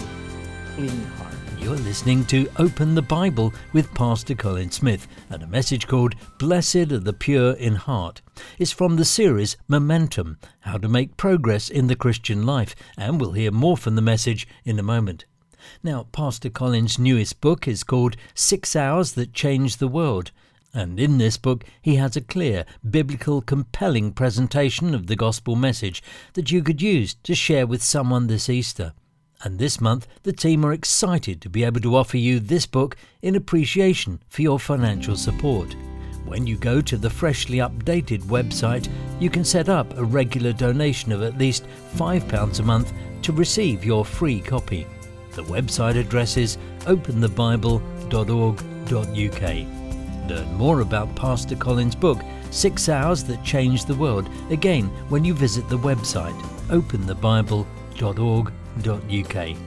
clean 0.76 1.02
heart. 1.16 1.34
You're 1.58 1.78
listening 1.78 2.26
to 2.26 2.52
Open 2.60 2.94
the 2.94 3.02
Bible 3.02 3.54
with 3.72 3.94
Pastor 3.94 4.36
Colin 4.36 4.70
Smith 4.70 5.08
and 5.30 5.42
a 5.44 5.48
message 5.48 5.88
called 5.88 6.16
Blessed 6.40 6.92
are 6.92 7.00
the 7.00 7.14
Pure 7.14 7.54
in 7.54 7.76
Heart. 7.76 8.22
It's 8.60 8.74
from 8.74 8.98
the 8.98 9.06
series 9.06 9.56
Momentum 9.70 10.40
How 10.60 10.78
to 10.78 10.90
Make 10.90 11.16
Progress 11.16 11.70
in 11.70 11.88
the 11.88 11.96
Christian 11.96 12.46
Life, 12.46 12.76
and 12.98 13.22
we'll 13.22 13.32
hear 13.32 13.50
more 13.50 13.78
from 13.78 13.96
the 13.96 14.02
message 14.02 14.46
in 14.66 14.78
a 14.78 14.84
moment. 14.84 15.24
Now, 15.84 16.08
Pastor 16.12 16.50
Colin's 16.50 17.00
newest 17.00 17.40
book 17.40 17.66
is 17.66 17.86
called 17.86 18.18
Six 18.36 18.76
Hours 18.76 19.14
That 19.14 19.32
Changed 19.32 19.80
the 19.80 19.88
World. 19.88 20.32
And 20.74 21.00
in 21.00 21.20
this 21.20 21.38
book, 21.38 21.64
he 21.82 21.98
has 21.98 22.16
a 22.16 22.22
clear, 22.22 22.66
biblical, 22.90 23.42
compelling 23.42 24.12
presentation 24.12 24.96
of 24.96 25.06
the 25.06 25.16
gospel 25.16 25.56
message 25.56 26.02
that 26.34 26.52
you 26.52 26.64
could 26.64 26.82
use 26.82 27.14
to 27.24 27.36
share 27.36 27.68
with 27.68 27.84
someone 27.84 28.26
this 28.26 28.50
Easter. 28.50 28.94
And 29.44 29.60
this 29.60 29.80
month, 29.80 30.08
the 30.24 30.34
team 30.34 30.66
are 30.66 30.74
excited 30.74 31.42
to 31.42 31.50
be 31.50 31.64
able 31.64 31.82
to 31.82 31.96
offer 31.96 32.18
you 32.18 32.40
this 32.40 32.66
book 32.66 32.98
in 33.22 33.36
appreciation 33.36 34.20
for 34.30 34.42
your 34.42 34.58
financial 34.58 35.16
support. 35.16 35.76
When 36.26 36.48
you 36.48 36.58
go 36.58 36.82
to 36.82 36.98
the 36.98 37.10
freshly 37.10 37.58
updated 37.58 38.24
website, 38.24 38.90
you 39.20 39.30
can 39.30 39.44
set 39.44 39.68
up 39.70 39.96
a 39.98 40.04
regular 40.04 40.54
donation 40.54 41.12
of 41.12 41.22
at 41.22 41.38
least 41.38 41.68
£5 41.96 42.60
a 42.60 42.64
month 42.64 42.94
to 43.24 43.34
receive 43.34 43.86
your 43.86 44.06
free 44.06 44.40
copy. 44.40 44.88
The 45.34 45.44
website 45.44 45.98
address 45.98 46.38
is 46.38 46.58
openthebible.org.uk. 46.86 49.83
Learn 50.28 50.54
more 50.54 50.82
about 50.82 51.16
Pastor 51.16 51.56
Colin's 51.56 51.96
book, 51.96 52.20
Six 52.50 52.88
Hours 52.88 53.24
That 53.26 53.44
Changed 53.44 53.88
the 53.88 53.96
World, 53.96 54.30
again 54.50 54.86
when 55.10 55.26
you 55.26 55.34
visit 55.34 55.68
the 55.70 55.78
website 55.78 56.40
openthebible.org.uk. 56.70 59.58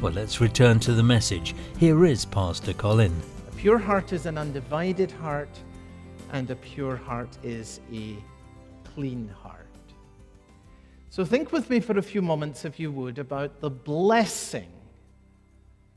Well, 0.00 0.12
let's 0.12 0.40
return 0.40 0.78
to 0.80 0.92
the 0.92 1.02
message. 1.02 1.54
Here 1.78 2.04
is 2.04 2.24
Pastor 2.24 2.72
Colin. 2.74 3.14
A 3.48 3.52
pure 3.56 3.78
heart 3.78 4.12
is 4.12 4.26
an 4.26 4.38
undivided 4.38 5.10
heart, 5.10 5.48
and 6.32 6.48
a 6.50 6.56
pure 6.56 6.96
heart 6.96 7.36
is 7.42 7.80
a 7.92 8.16
clean 8.84 9.28
heart. 9.28 9.66
So 11.10 11.24
think 11.24 11.50
with 11.50 11.68
me 11.70 11.80
for 11.80 11.98
a 11.98 12.02
few 12.02 12.22
moments, 12.22 12.64
if 12.64 12.78
you 12.78 12.92
would, 12.92 13.18
about 13.18 13.60
the 13.60 13.70
blessing 13.70 14.75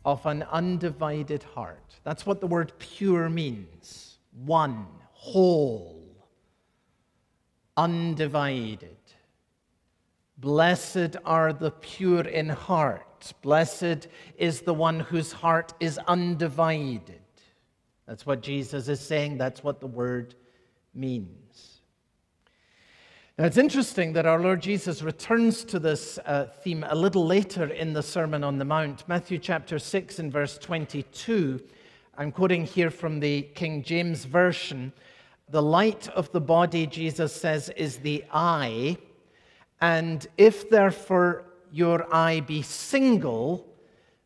of 0.06 0.25
an 0.25 0.44
undivided 0.44 1.44
heart. 1.44 2.00
That's 2.03 2.25
what 2.25 2.41
the 2.41 2.48
word 2.48 2.74
pure 2.79 3.29
means 3.29 4.18
one, 4.46 4.86
whole, 5.12 6.03
undivided. 7.75 8.96
Blessed 10.38 11.18
are 11.25 11.51
the 11.51 11.72
pure 11.72 12.22
in 12.22 12.50
heart. 12.50 13.34
Blessed 13.41 14.08
is 14.38 14.62
the 14.62 14.74
one 14.74 15.01
whose 15.01 15.34
heart 15.34 15.74
is 15.79 16.00
undivided. 16.08 17.20
That's 18.08 18.25
what 18.25 18.41
Jesus 18.41 18.88
is 18.88 19.01
saying. 19.01 19.38
That's 19.38 19.63
what 19.63 19.82
the 19.82 19.88
word 19.88 20.36
means. 20.96 21.68
Now, 23.39 23.46
it's 23.46 23.55
interesting 23.55 24.12
that 24.13 24.25
our 24.25 24.41
Lord 24.41 24.62
Jesus 24.62 25.01
returns 25.01 25.63
to 25.63 25.79
this 25.79 26.19
uh, 26.25 26.48
theme 26.62 26.84
a 26.89 26.93
little 26.93 27.25
later 27.25 27.67
in 27.67 27.93
the 27.93 28.03
Sermon 28.03 28.43
on 28.43 28.58
the 28.58 28.65
Mount. 28.65 29.08
Matthew 29.08 29.38
chapter 29.38 29.79
6 29.79 30.19
and 30.19 30.29
verse 30.29 30.58
22. 30.58 31.62
I'm 32.17 32.34
quoting 32.34 32.65
here 32.65 32.89
from 32.89 33.22
the 33.22 33.43
King 33.43 33.81
James 33.81 34.25
Version. 34.25 34.91
The 35.48 35.62
light 35.62 36.10
of 36.10 36.29
the 36.34 36.41
body, 36.41 36.86
Jesus 36.86 37.34
says, 37.34 37.69
is 37.77 38.00
the 38.00 38.25
eye. 38.34 38.98
And 39.79 40.27
if 40.36 40.69
therefore 40.69 41.46
your 41.72 42.13
eye 42.13 42.41
be 42.41 42.62
single, 42.62 43.65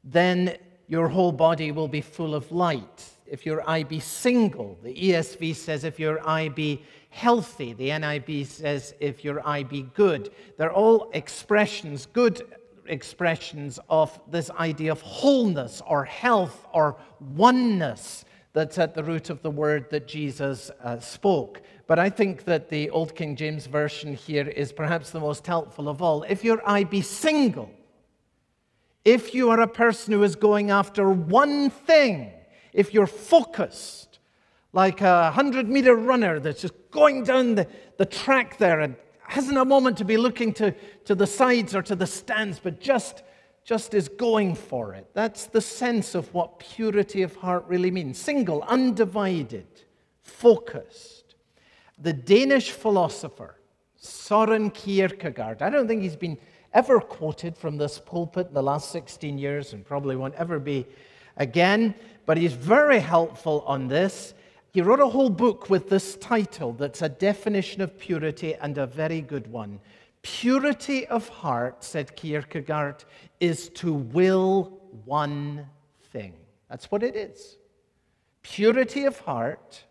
then 0.04 0.58
your 0.88 1.08
whole 1.08 1.34
body 1.34 1.72
will 1.72 1.88
be 1.88 2.02
full 2.02 2.34
of 2.34 2.52
light. 2.52 3.13
If 3.34 3.48
your 3.48 3.68
eye 3.68 3.82
be 3.82 4.00
single. 4.00 4.78
The 4.84 4.94
ESV 4.94 5.56
says, 5.56 5.84
if 5.84 6.00
your 6.00 6.26
eye 6.30 6.50
be 6.50 6.84
healthy. 7.10 7.74
The 7.74 7.90
NIV 7.90 8.46
says, 8.46 8.94
if 9.00 9.26
your 9.26 9.46
eye 9.46 9.64
be 9.64 9.82
good. 9.96 10.30
They're 10.58 10.72
all 10.72 11.10
expressions, 11.14 12.06
good 12.06 12.44
expressions 12.86 13.80
of 13.90 14.22
this 14.30 14.52
idea 14.52 14.92
of 14.92 15.02
wholeness 15.02 15.82
or 15.88 16.06
health 16.06 16.68
or 16.76 16.98
oneness 17.20 18.24
that's 18.54 18.78
at 18.78 18.94
the 18.94 19.04
root 19.04 19.32
of 19.32 19.42
the 19.42 19.50
word 19.50 19.90
that 19.90 20.08
Jesus 20.08 20.70
uh, 20.84 21.00
spoke. 21.00 21.64
But 21.88 21.98
I 21.98 22.12
think 22.12 22.44
that 22.44 22.70
the 22.70 22.92
Old 22.92 23.16
King 23.16 23.36
James 23.36 23.66
Version 23.66 24.14
here 24.14 24.48
is 24.48 24.72
perhaps 24.72 25.10
the 25.10 25.20
most 25.20 25.48
helpful 25.48 25.90
of 25.90 26.04
all. 26.04 26.22
If 26.22 26.44
your 26.44 26.62
eye 26.70 26.84
be 26.84 27.02
single, 27.02 27.72
if 29.04 29.34
you 29.34 29.50
are 29.50 29.62
a 29.62 29.68
person 29.68 30.14
who 30.14 30.22
is 30.22 30.36
going 30.36 30.70
after 30.70 31.10
one 31.10 31.72
thing, 31.72 32.32
if 32.74 32.94
you're 32.94 33.08
focused, 33.08 34.20
like 34.74 35.02
a 35.02 35.24
100 35.24 35.70
meter 35.70 35.96
runner 35.96 36.40
that's 36.40 36.62
just 36.62 36.74
going 36.92 37.24
down 37.24 37.56
the, 37.56 37.68
the 37.98 38.06
track 38.06 38.58
there 38.58 38.80
and 38.80 38.96
hasn't 39.28 39.58
a 39.58 39.66
moment 39.66 39.98
to 39.98 40.06
be 40.06 40.18
looking 40.18 40.54
to, 40.54 40.74
to 41.06 41.16
the 41.16 41.28
sides 41.28 41.76
or 41.76 41.82
to 41.84 41.96
the 41.96 42.08
stands, 42.08 42.60
but 42.60 42.80
just, 42.80 43.24
just 43.64 43.94
is 43.94 44.10
going 44.10 44.56
for 44.56 44.94
it. 44.94 45.08
That's 45.14 45.46
the 45.46 45.62
sense 45.62 46.16
of 46.16 46.34
what 46.34 46.60
purity 46.60 47.22
of 47.22 47.36
heart 47.38 47.66
really 47.68 47.92
means 47.92 48.18
single, 48.18 48.64
undivided, 48.64 49.68
focused. 50.22 51.36
The 52.00 52.14
Danish 52.14 52.72
philosopher, 52.72 53.60
Soren 53.96 54.72
Kierkegaard, 54.72 55.62
I 55.62 55.70
don't 55.70 55.88
think 55.88 56.02
he's 56.02 56.16
been 56.16 56.38
ever 56.74 57.00
quoted 57.00 57.56
from 57.56 57.78
this 57.78 58.00
pulpit 58.00 58.48
in 58.48 58.54
the 58.54 58.64
last 58.64 58.92
16 58.92 59.38
years 59.38 59.74
and 59.74 59.86
probably 59.86 60.16
won't 60.16 60.34
ever 60.36 60.60
be 60.60 60.86
again, 61.38 61.96
but 62.26 62.38
he's 62.38 62.54
very 62.54 63.00
helpful 63.00 63.64
on 63.68 63.88
this. 63.88 64.34
He 64.72 64.82
wrote 64.82 65.00
a 65.00 65.08
whole 65.08 65.30
book 65.30 65.70
with 65.70 65.90
this 65.90 66.16
title 66.16 66.74
that's 66.74 67.02
a 67.02 67.10
definition 67.10 67.82
of 67.82 67.98
purity 67.98 68.56
and 68.56 68.78
a 68.78 68.88
very 68.88 69.22
good 69.22 69.48
one. 69.48 69.80
Purity 70.24 71.06
of 71.08 71.28
heart, 71.30 71.84
said 71.84 72.16
Kierkegaard, 72.16 73.04
is 73.40 73.70
to 73.70 73.94
will 73.94 74.80
one 75.06 75.68
thing. 76.12 76.34
That's 76.70 76.90
what 76.90 77.04
it 77.04 77.16
is. 77.16 77.58
Purity 78.42 79.06
of 79.06 79.20
heart 79.20 79.84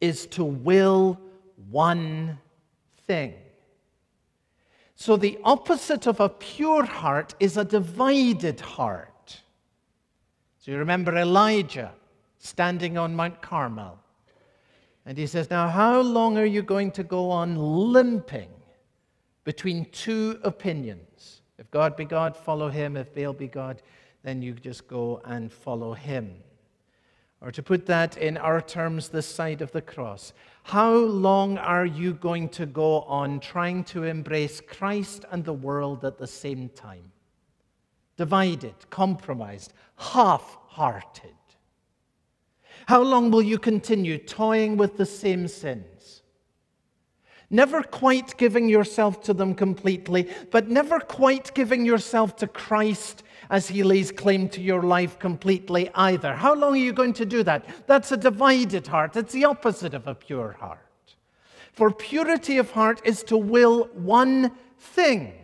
is 0.00 0.26
to 0.26 0.44
will 0.44 1.20
one 1.70 2.38
thing. 3.06 3.34
So, 4.96 5.16
the 5.16 5.38
opposite 5.44 6.06
of 6.06 6.20
a 6.20 6.28
pure 6.28 6.84
heart 6.84 7.34
is 7.40 7.56
a 7.56 7.64
divided 7.64 8.60
heart. 8.60 9.13
So, 10.64 10.70
you 10.70 10.78
remember 10.78 11.14
Elijah 11.14 11.92
standing 12.38 12.96
on 12.96 13.14
Mount 13.14 13.42
Carmel. 13.42 13.98
And 15.04 15.18
he 15.18 15.26
says, 15.26 15.50
Now, 15.50 15.68
how 15.68 16.00
long 16.00 16.38
are 16.38 16.46
you 16.46 16.62
going 16.62 16.90
to 16.92 17.04
go 17.04 17.30
on 17.30 17.58
limping 17.58 18.48
between 19.44 19.84
two 19.90 20.40
opinions? 20.42 21.42
If 21.58 21.70
God 21.70 21.96
be 21.96 22.06
God, 22.06 22.34
follow 22.34 22.70
him. 22.70 22.96
If 22.96 23.14
Baal 23.14 23.34
be 23.34 23.46
God, 23.46 23.82
then 24.22 24.40
you 24.40 24.54
just 24.54 24.88
go 24.88 25.20
and 25.26 25.52
follow 25.52 25.92
him. 25.92 26.34
Or 27.42 27.52
to 27.52 27.62
put 27.62 27.84
that 27.84 28.16
in 28.16 28.38
our 28.38 28.62
terms, 28.62 29.10
this 29.10 29.26
side 29.26 29.60
of 29.60 29.70
the 29.72 29.82
cross. 29.82 30.32
How 30.62 30.94
long 30.94 31.58
are 31.58 31.84
you 31.84 32.14
going 32.14 32.48
to 32.48 32.64
go 32.64 33.02
on 33.02 33.38
trying 33.40 33.84
to 33.84 34.04
embrace 34.04 34.62
Christ 34.62 35.26
and 35.30 35.44
the 35.44 35.52
world 35.52 36.06
at 36.06 36.16
the 36.16 36.26
same 36.26 36.70
time? 36.70 37.12
Divided, 38.16 38.74
compromised, 38.90 39.72
half 39.96 40.56
hearted. 40.68 41.34
How 42.86 43.02
long 43.02 43.30
will 43.30 43.42
you 43.42 43.58
continue 43.58 44.18
toying 44.18 44.76
with 44.76 44.96
the 44.96 45.06
same 45.06 45.48
sins? 45.48 46.22
Never 47.50 47.82
quite 47.82 48.36
giving 48.36 48.68
yourself 48.68 49.22
to 49.24 49.34
them 49.34 49.54
completely, 49.54 50.28
but 50.50 50.68
never 50.68 50.98
quite 50.98 51.54
giving 51.54 51.84
yourself 51.84 52.36
to 52.36 52.46
Christ 52.46 53.22
as 53.50 53.68
he 53.68 53.82
lays 53.82 54.10
claim 54.10 54.48
to 54.50 54.60
your 54.60 54.82
life 54.82 55.18
completely 55.18 55.90
either. 55.94 56.34
How 56.34 56.54
long 56.54 56.72
are 56.72 56.76
you 56.76 56.92
going 56.92 57.12
to 57.14 57.26
do 57.26 57.42
that? 57.44 57.86
That's 57.86 58.10
a 58.12 58.16
divided 58.16 58.86
heart. 58.86 59.16
It's 59.16 59.32
the 59.32 59.44
opposite 59.44 59.94
of 59.94 60.06
a 60.06 60.14
pure 60.14 60.56
heart. 60.58 60.80
For 61.72 61.90
purity 61.90 62.58
of 62.58 62.70
heart 62.70 63.00
is 63.04 63.22
to 63.24 63.36
will 63.36 63.84
one 63.94 64.52
thing. 64.78 65.34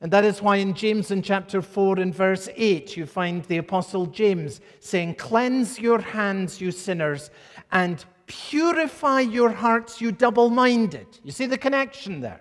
And 0.00 0.10
that 0.12 0.24
is 0.24 0.40
why 0.40 0.56
in 0.56 0.72
James 0.72 1.10
in 1.10 1.20
chapter 1.20 1.60
4 1.60 1.98
and 1.98 2.14
verse 2.14 2.48
8, 2.56 2.96
you 2.96 3.04
find 3.04 3.44
the 3.44 3.58
Apostle 3.58 4.06
James 4.06 4.60
saying, 4.80 5.16
Cleanse 5.16 5.78
your 5.78 6.00
hands, 6.00 6.60
you 6.60 6.70
sinners, 6.70 7.30
and 7.70 8.02
purify 8.26 9.20
your 9.20 9.50
hearts, 9.50 10.00
you 10.00 10.10
double 10.10 10.48
minded. 10.48 11.06
You 11.22 11.32
see 11.32 11.46
the 11.46 11.58
connection 11.58 12.20
there? 12.20 12.40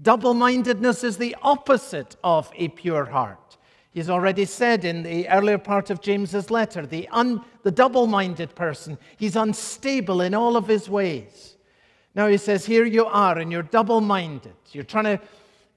Double 0.00 0.32
mindedness 0.32 1.04
is 1.04 1.18
the 1.18 1.36
opposite 1.42 2.16
of 2.24 2.50
a 2.56 2.68
pure 2.68 3.04
heart. 3.04 3.58
He's 3.92 4.08
already 4.08 4.44
said 4.46 4.84
in 4.84 5.02
the 5.02 5.28
earlier 5.28 5.58
part 5.58 5.90
of 5.90 6.00
James's 6.00 6.50
letter, 6.50 6.86
the, 6.86 7.08
the 7.62 7.70
double 7.70 8.06
minded 8.06 8.54
person, 8.54 8.96
he's 9.18 9.36
unstable 9.36 10.22
in 10.22 10.32
all 10.32 10.56
of 10.56 10.66
his 10.66 10.88
ways. 10.88 11.56
Now 12.14 12.28
he 12.28 12.38
says, 12.38 12.64
Here 12.64 12.86
you 12.86 13.04
are, 13.04 13.38
and 13.38 13.52
you're 13.52 13.62
double 13.62 14.00
minded. 14.00 14.54
You're 14.72 14.84
trying 14.84 15.04
to 15.04 15.20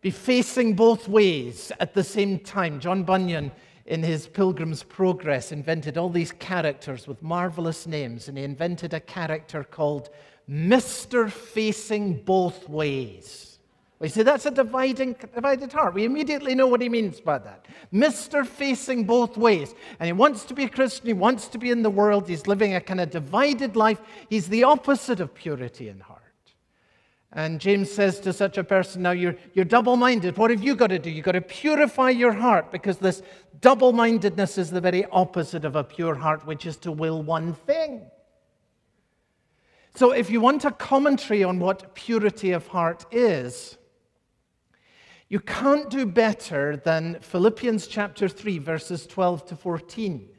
be 0.04 0.12
facing 0.12 0.76
both 0.76 1.08
ways 1.08 1.72
at 1.80 1.94
the 1.94 2.04
same 2.04 2.38
time. 2.38 2.82
John 2.82 3.04
Bunyan, 3.04 3.54
in 3.86 4.04
his 4.04 4.28
Pilgrim's 4.28 4.84
Progress, 4.84 5.54
invented 5.54 5.98
all 5.98 6.10
these 6.10 6.34
characters 6.34 7.08
with 7.08 7.24
marvelous 7.24 7.88
names, 7.88 8.28
and 8.28 8.38
he 8.38 8.44
invented 8.44 8.94
a 8.94 9.00
character 9.00 9.64
called 9.64 10.10
Mr. 10.48 11.32
Facing 11.32 12.22
Both 12.22 12.68
Ways. 12.68 13.60
We 14.00 14.10
say 14.10 14.24
that's 14.24 14.46
a 14.46 14.52
dividing, 14.52 15.16
divided 15.34 15.72
heart. 15.72 15.94
We 15.94 16.04
immediately 16.04 16.54
know 16.54 16.68
what 16.68 16.82
he 16.82 16.90
means 16.90 17.22
by 17.22 17.38
that. 17.38 17.66
Mr. 17.94 18.46
Facing 18.46 19.06
Both 19.06 19.38
Ways. 19.38 19.74
And 20.02 20.08
he 20.08 20.12
wants 20.12 20.44
to 20.46 20.54
be 20.54 20.66
a 20.66 20.70
Christian, 20.70 21.08
he 21.08 21.14
wants 21.14 21.48
to 21.48 21.58
be 21.58 21.72
in 21.72 21.82
the 21.82 21.90
world, 21.90 22.28
he's 22.28 22.46
living 22.46 22.76
a 22.76 22.82
kind 22.82 23.00
of 23.00 23.10
divided 23.10 23.78
life. 23.78 24.02
He's 24.30 24.50
the 24.50 24.66
opposite 24.66 25.22
of 25.22 25.34
purity 25.34 25.88
in 25.88 26.02
heart. 26.02 26.23
And 27.36 27.60
James 27.60 27.92
says 27.92 28.20
to 28.22 28.32
such 28.32 28.60
a 28.60 28.64
person, 28.64 29.02
Now 29.02 29.12
you're, 29.12 29.36
you're 29.56 29.66
double 29.66 29.96
minded. 29.96 30.38
What 30.38 30.52
have 30.52 30.64
you 30.64 30.76
got 30.76 30.88
to 30.88 31.00
do? 31.00 31.10
You've 31.10 31.26
got 31.26 31.32
to 31.32 31.42
purify 31.42 32.12
your 32.12 32.34
heart 32.34 32.72
because 32.72 32.98
this 32.98 33.24
double 33.60 33.92
mindedness 33.92 34.60
is 34.60 34.70
the 34.70 34.82
very 34.82 35.06
opposite 35.06 35.66
of 35.66 35.76
a 35.76 35.84
pure 35.84 36.14
heart, 36.14 36.46
which 36.46 36.68
is 36.68 36.78
to 36.78 36.92
will 36.92 37.24
one 37.24 37.56
thing. 37.56 38.04
So, 39.96 40.12
if 40.12 40.30
you 40.30 40.42
want 40.42 40.66
a 40.66 40.72
commentary 40.72 41.44
on 41.44 41.60
what 41.60 41.96
purity 41.96 42.52
of 42.52 42.68
heart 42.68 43.06
is, 43.12 43.78
you 45.28 45.40
can't 45.40 45.90
do 45.90 46.06
better 46.06 46.78
than 46.78 47.20
Philippians 47.22 47.88
chapter 47.88 48.28
3, 48.28 48.60
verses 48.60 49.08
12 49.08 49.48
to 49.48 49.56
14. 49.56 50.30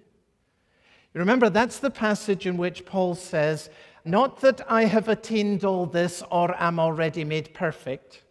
You 1.15 1.19
remember, 1.19 1.51
that's 1.51 1.81
the 1.81 1.91
passage 1.91 2.47
in 2.47 2.57
which 2.57 2.85
Paul 2.85 3.15
says, 3.17 3.71
not 4.05 4.41
that 4.41 4.61
I 4.71 4.85
have 4.85 5.09
attained 5.09 5.65
all 5.65 5.87
this 5.87 6.23
or 6.31 6.55
am 6.61 6.79
already 6.79 7.25
made 7.25 7.55
perfect. 7.55 8.23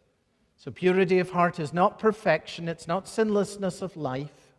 So, 0.57 0.71
purity 0.71 1.19
of 1.19 1.31
heart 1.31 1.59
is 1.59 1.73
not 1.73 1.99
perfection, 1.99 2.69
it's 2.69 2.88
not 2.88 3.07
sinlessness 3.07 3.81
of 3.81 3.97
life. 3.97 4.53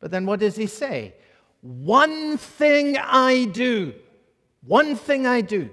But 0.00 0.10
then 0.10 0.26
what 0.26 0.40
does 0.40 0.56
he 0.56 0.66
say? 0.66 1.14
One 1.60 2.36
thing 2.36 2.96
I 2.98 3.46
do, 3.46 3.94
one 4.62 4.96
thing 4.96 5.26
I 5.26 5.40
do, 5.40 5.70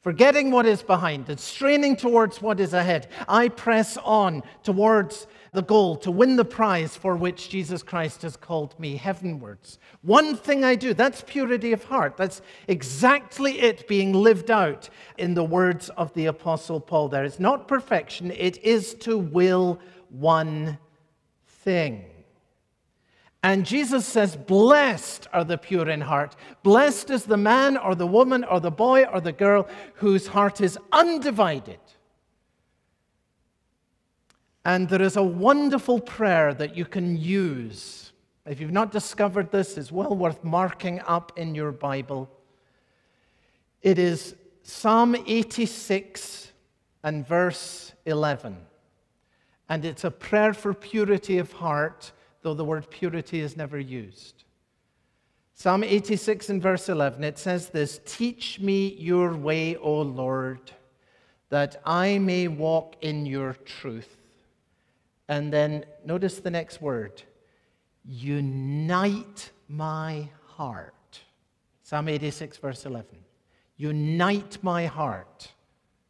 forgetting 0.00 0.50
what 0.50 0.66
is 0.66 0.82
behind 0.82 1.28
and 1.28 1.38
straining 1.38 1.96
towards 1.96 2.40
what 2.40 2.60
is 2.60 2.72
ahead, 2.72 3.08
I 3.28 3.48
press 3.48 3.96
on 3.98 4.42
towards 4.62 5.26
the 5.52 5.62
goal 5.62 5.96
to 5.96 6.10
win 6.10 6.36
the 6.36 6.44
prize 6.44 6.96
for 6.96 7.16
which 7.16 7.48
Jesus 7.48 7.82
Christ 7.82 8.22
has 8.22 8.36
called 8.36 8.78
me 8.78 8.96
heavenwards. 8.96 9.78
One 10.02 10.36
thing 10.36 10.64
I 10.64 10.74
do, 10.74 10.94
that's 10.94 11.22
purity 11.26 11.72
of 11.72 11.84
heart. 11.84 12.16
That's 12.16 12.42
exactly 12.68 13.60
it 13.60 13.88
being 13.88 14.12
lived 14.12 14.50
out 14.50 14.88
in 15.16 15.34
the 15.34 15.44
words 15.44 15.88
of 15.90 16.12
the 16.14 16.26
Apostle 16.26 16.80
Paul 16.80 17.08
there. 17.08 17.24
It's 17.24 17.40
not 17.40 17.68
perfection, 17.68 18.30
it 18.30 18.62
is 18.62 18.94
to 19.00 19.18
will 19.18 19.80
one 20.10 20.78
thing. 21.46 22.07
And 23.42 23.64
Jesus 23.64 24.06
says, 24.06 24.36
Blessed 24.36 25.28
are 25.32 25.44
the 25.44 25.58
pure 25.58 25.88
in 25.88 26.00
heart. 26.00 26.34
Blessed 26.62 27.10
is 27.10 27.24
the 27.24 27.36
man 27.36 27.76
or 27.76 27.94
the 27.94 28.06
woman 28.06 28.44
or 28.44 28.60
the 28.60 28.70
boy 28.70 29.04
or 29.04 29.20
the 29.20 29.32
girl 29.32 29.68
whose 29.94 30.28
heart 30.28 30.60
is 30.60 30.78
undivided 30.92 31.78
and 34.68 34.86
there 34.90 35.00
is 35.00 35.16
a 35.16 35.22
wonderful 35.22 35.98
prayer 35.98 36.52
that 36.52 36.76
you 36.76 36.84
can 36.84 37.16
use. 37.16 38.12
If 38.44 38.60
you've 38.60 38.70
not 38.70 38.92
discovered 38.92 39.50
this, 39.50 39.78
it's 39.78 39.90
well 39.90 40.14
worth 40.14 40.44
marking 40.44 41.00
up 41.06 41.32
in 41.36 41.54
your 41.54 41.72
Bible. 41.72 42.28
It 43.80 43.98
is 43.98 44.34
Psalm 44.62 45.16
86 45.26 46.52
and 47.02 47.26
verse 47.26 47.94
11. 48.04 48.58
And 49.70 49.86
it's 49.86 50.04
a 50.04 50.10
prayer 50.10 50.52
for 50.52 50.74
purity 50.74 51.38
of 51.38 51.52
heart, 51.52 52.12
though 52.48 52.54
the 52.54 52.64
word 52.64 52.88
purity 52.88 53.40
is 53.40 53.58
never 53.58 53.78
used. 53.78 54.44
Psalm 55.52 55.84
86 55.84 56.48
and 56.48 56.62
verse 56.62 56.88
11, 56.88 57.22
it 57.22 57.38
says 57.38 57.68
this 57.68 58.00
Teach 58.06 58.58
me 58.58 58.94
your 58.94 59.34
way, 59.36 59.76
O 59.76 60.00
Lord, 60.00 60.72
that 61.50 61.82
I 61.84 62.16
may 62.16 62.48
walk 62.48 62.96
in 63.02 63.26
your 63.26 63.52
truth. 63.52 64.16
And 65.28 65.52
then 65.52 65.84
notice 66.06 66.38
the 66.38 66.50
next 66.50 66.80
word 66.80 67.22
unite 68.02 69.50
my 69.68 70.30
heart. 70.46 71.20
Psalm 71.82 72.08
86, 72.08 72.56
verse 72.56 72.86
11. 72.86 73.08
Unite 73.76 74.56
my 74.62 74.86
heart 74.86 75.52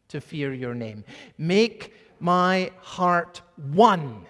to 0.06 0.20
fear 0.20 0.54
your 0.54 0.74
name. 0.74 1.02
Make 1.36 1.94
my 2.20 2.70
heart 2.78 3.40
one. 3.56 4.24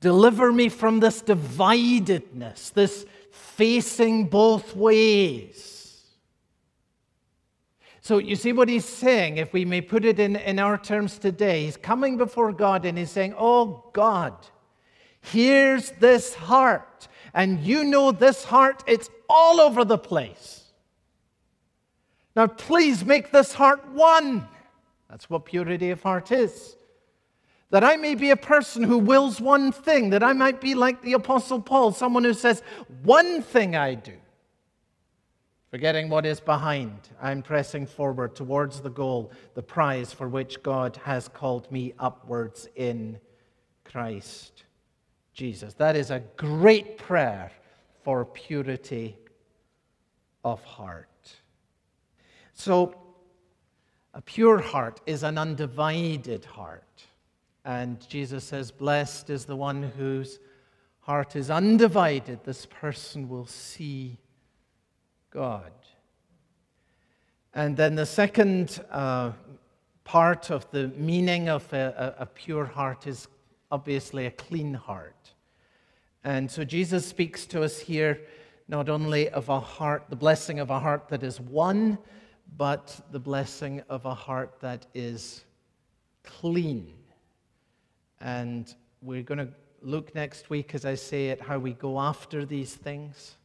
Deliver 0.00 0.52
me 0.52 0.68
from 0.68 1.00
this 1.00 1.22
dividedness, 1.22 2.72
this 2.72 3.06
facing 3.30 4.26
both 4.28 4.76
ways. 4.76 5.76
So 8.06 8.18
you 8.18 8.36
see 8.36 8.52
what 8.52 8.68
he's 8.68 8.84
saying, 8.84 9.38
if 9.38 9.52
we 9.52 9.64
may 9.64 9.80
put 9.80 10.04
it 10.04 10.20
in, 10.20 10.36
in 10.36 10.60
our 10.60 10.78
terms 10.78 11.18
today. 11.18 11.64
He's 11.64 11.76
coming 11.76 12.16
before 12.16 12.52
God 12.52 12.84
and 12.84 12.96
he's 12.96 13.10
saying, 13.10 13.34
Oh 13.36 13.90
God, 13.94 14.34
here's 15.20 15.90
this 15.92 16.32
heart. 16.34 17.08
And 17.34 17.60
you 17.60 17.82
know 17.82 18.12
this 18.12 18.44
heart, 18.44 18.84
it's 18.86 19.10
all 19.28 19.60
over 19.60 19.84
the 19.84 19.98
place. 19.98 20.62
Now 22.36 22.46
please 22.46 23.04
make 23.04 23.32
this 23.32 23.52
heart 23.52 23.88
one. 23.88 24.46
That's 25.10 25.28
what 25.28 25.44
purity 25.46 25.90
of 25.90 26.02
heart 26.02 26.30
is. 26.30 26.76
That 27.70 27.82
I 27.82 27.96
may 27.96 28.14
be 28.14 28.30
a 28.30 28.36
person 28.36 28.82
who 28.82 28.98
wills 28.98 29.40
one 29.40 29.72
thing, 29.72 30.10
that 30.10 30.22
I 30.22 30.32
might 30.32 30.60
be 30.60 30.74
like 30.74 31.02
the 31.02 31.14
Apostle 31.14 31.60
Paul, 31.60 31.92
someone 31.92 32.24
who 32.24 32.34
says, 32.34 32.62
One 33.02 33.42
thing 33.42 33.74
I 33.74 33.94
do. 33.94 34.14
Forgetting 35.70 36.08
what 36.08 36.24
is 36.24 36.38
behind, 36.38 37.08
I'm 37.20 37.42
pressing 37.42 37.86
forward 37.86 38.36
towards 38.36 38.80
the 38.80 38.90
goal, 38.90 39.32
the 39.54 39.62
prize 39.62 40.12
for 40.12 40.28
which 40.28 40.62
God 40.62 40.98
has 41.04 41.28
called 41.28 41.70
me 41.72 41.92
upwards 41.98 42.68
in 42.76 43.18
Christ 43.84 44.64
Jesus. 45.34 45.74
That 45.74 45.96
is 45.96 46.10
a 46.10 46.20
great 46.36 46.96
prayer 46.96 47.50
for 48.04 48.24
purity 48.24 49.18
of 50.44 50.62
heart. 50.62 51.08
So, 52.54 52.94
a 54.14 54.22
pure 54.22 54.60
heart 54.60 55.00
is 55.04 55.24
an 55.24 55.36
undivided 55.36 56.44
heart. 56.44 57.04
And 57.66 58.08
Jesus 58.08 58.44
says, 58.44 58.70
Blessed 58.70 59.28
is 59.28 59.44
the 59.44 59.56
one 59.56 59.82
whose 59.82 60.38
heart 61.00 61.34
is 61.34 61.50
undivided. 61.50 62.44
This 62.44 62.64
person 62.64 63.28
will 63.28 63.46
see 63.46 64.18
God. 65.30 65.72
And 67.52 67.76
then 67.76 67.96
the 67.96 68.06
second 68.06 68.80
uh, 68.88 69.32
part 70.04 70.50
of 70.50 70.70
the 70.70 70.88
meaning 70.96 71.48
of 71.48 71.70
a, 71.72 72.14
a, 72.18 72.22
a 72.22 72.26
pure 72.26 72.66
heart 72.66 73.08
is 73.08 73.26
obviously 73.72 74.26
a 74.26 74.30
clean 74.30 74.72
heart. 74.72 75.32
And 76.22 76.48
so 76.48 76.62
Jesus 76.62 77.04
speaks 77.04 77.46
to 77.46 77.64
us 77.64 77.80
here 77.80 78.20
not 78.68 78.88
only 78.88 79.28
of 79.30 79.48
a 79.48 79.58
heart, 79.58 80.04
the 80.08 80.14
blessing 80.14 80.60
of 80.60 80.70
a 80.70 80.78
heart 80.78 81.08
that 81.08 81.24
is 81.24 81.40
one, 81.40 81.98
but 82.56 83.00
the 83.10 83.18
blessing 83.18 83.82
of 83.88 84.04
a 84.04 84.14
heart 84.14 84.60
that 84.60 84.86
is 84.94 85.44
clean. 86.22 86.92
And 88.20 88.72
we're 89.02 89.22
going 89.22 89.38
to 89.38 89.48
look 89.82 90.14
next 90.14 90.50
week, 90.50 90.74
as 90.74 90.84
I 90.84 90.94
say, 90.94 91.30
at 91.30 91.40
how 91.40 91.58
we 91.58 91.72
go 91.72 92.00
after 92.00 92.44
these 92.44 92.74
things. 92.74 93.36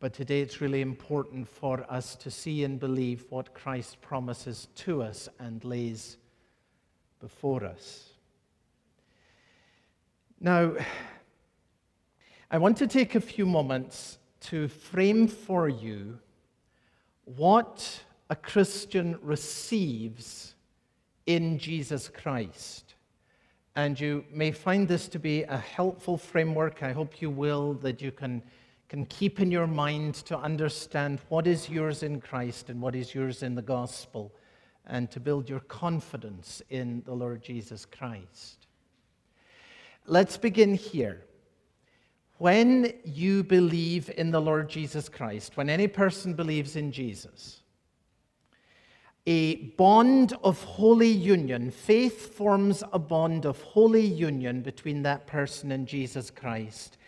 But 0.00 0.12
today 0.12 0.40
it's 0.40 0.60
really 0.60 0.82
important 0.82 1.48
for 1.48 1.86
us 1.88 2.14
to 2.16 2.30
see 2.30 2.64
and 2.64 2.78
believe 2.78 3.24
what 3.30 3.54
Christ 3.54 4.00
promises 4.02 4.68
to 4.76 5.02
us 5.02 5.28
and 5.38 5.64
lays 5.64 6.18
before 7.20 7.64
us. 7.64 8.10
Now, 10.40 10.74
I 12.50 12.58
want 12.58 12.76
to 12.78 12.86
take 12.86 13.14
a 13.14 13.20
few 13.20 13.46
moments 13.46 14.18
to 14.40 14.68
frame 14.68 15.26
for 15.26 15.68
you 15.68 16.18
what 17.24 18.02
a 18.28 18.36
Christian 18.36 19.18
receives 19.22 20.54
in 21.26 21.58
Jesus 21.58 22.08
Christ. 22.08 22.93
And 23.76 23.98
you 23.98 24.24
may 24.30 24.52
find 24.52 24.86
this 24.86 25.08
to 25.08 25.18
be 25.18 25.42
a 25.42 25.56
helpful 25.56 26.16
framework. 26.16 26.82
I 26.82 26.92
hope 26.92 27.20
you 27.20 27.28
will, 27.28 27.74
that 27.74 28.00
you 28.00 28.12
can, 28.12 28.40
can 28.88 29.04
keep 29.06 29.40
in 29.40 29.50
your 29.50 29.66
mind 29.66 30.14
to 30.26 30.38
understand 30.38 31.18
what 31.28 31.48
is 31.48 31.68
yours 31.68 32.04
in 32.04 32.20
Christ 32.20 32.70
and 32.70 32.80
what 32.80 32.94
is 32.94 33.14
yours 33.14 33.42
in 33.42 33.56
the 33.56 33.62
gospel, 33.62 34.32
and 34.86 35.10
to 35.10 35.18
build 35.18 35.48
your 35.48 35.60
confidence 35.60 36.62
in 36.70 37.02
the 37.04 37.14
Lord 37.14 37.42
Jesus 37.42 37.84
Christ. 37.84 38.68
Let's 40.06 40.36
begin 40.36 40.74
here. 40.74 41.24
When 42.38 42.92
you 43.04 43.42
believe 43.42 44.10
in 44.16 44.30
the 44.30 44.40
Lord 44.40 44.68
Jesus 44.68 45.08
Christ, 45.08 45.56
when 45.56 45.68
any 45.68 45.88
person 45.88 46.34
believes 46.34 46.76
in 46.76 46.92
Jesus, 46.92 47.62
a 49.26 49.56
bond 49.56 50.34
of 50.42 50.62
holy 50.64 51.08
union. 51.08 51.70
Faith 51.70 52.34
forms 52.34 52.82
a 52.92 52.98
bond 52.98 53.46
of 53.46 53.60
holy 53.62 54.04
union 54.04 54.60
between 54.60 55.02
that 55.02 55.26
person 55.26 55.72
and 55.72 55.86
Jesus 55.86 56.30
Christ. 56.30 56.98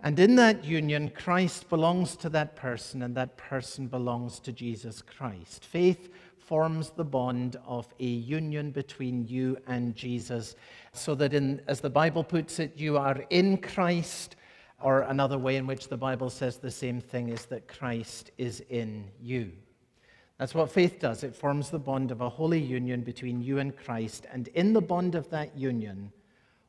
And 0.00 0.18
in 0.18 0.34
that 0.34 0.64
union, 0.64 1.10
Christ 1.14 1.68
belongs 1.68 2.16
to 2.16 2.28
that 2.30 2.56
person, 2.56 3.02
and 3.02 3.14
that 3.14 3.36
person 3.36 3.86
belongs 3.86 4.40
to 4.40 4.52
Jesus 4.52 5.00
Christ. 5.00 5.64
Faith 5.64 6.10
forms 6.36 6.90
the 6.90 7.04
bond 7.04 7.56
of 7.64 7.86
a 8.00 8.04
union 8.04 8.72
between 8.72 9.26
you 9.26 9.56
and 9.68 9.94
Jesus, 9.94 10.56
so 10.92 11.14
that, 11.14 11.32
in, 11.32 11.62
as 11.68 11.80
the 11.80 11.88
Bible 11.88 12.24
puts 12.24 12.58
it, 12.58 12.76
you 12.76 12.98
are 12.98 13.24
in 13.30 13.56
Christ, 13.56 14.36
or 14.82 15.02
another 15.02 15.38
way 15.38 15.56
in 15.56 15.66
which 15.68 15.88
the 15.88 15.96
Bible 15.96 16.28
says 16.28 16.56
the 16.58 16.70
same 16.70 17.00
thing 17.00 17.28
is 17.28 17.46
that 17.46 17.68
Christ 17.68 18.32
is 18.36 18.60
in 18.68 19.08
you. 19.20 19.52
That's 20.42 20.56
what 20.56 20.72
faith 20.72 20.98
does. 20.98 21.22
It 21.22 21.36
forms 21.36 21.70
the 21.70 21.78
bond 21.78 22.10
of 22.10 22.20
a 22.20 22.28
holy 22.28 22.58
union 22.60 23.02
between 23.02 23.40
you 23.40 23.60
and 23.60 23.76
Christ. 23.76 24.26
And 24.32 24.48
in 24.48 24.72
the 24.72 24.80
bond 24.80 25.14
of 25.14 25.30
that 25.30 25.56
union, 25.56 26.10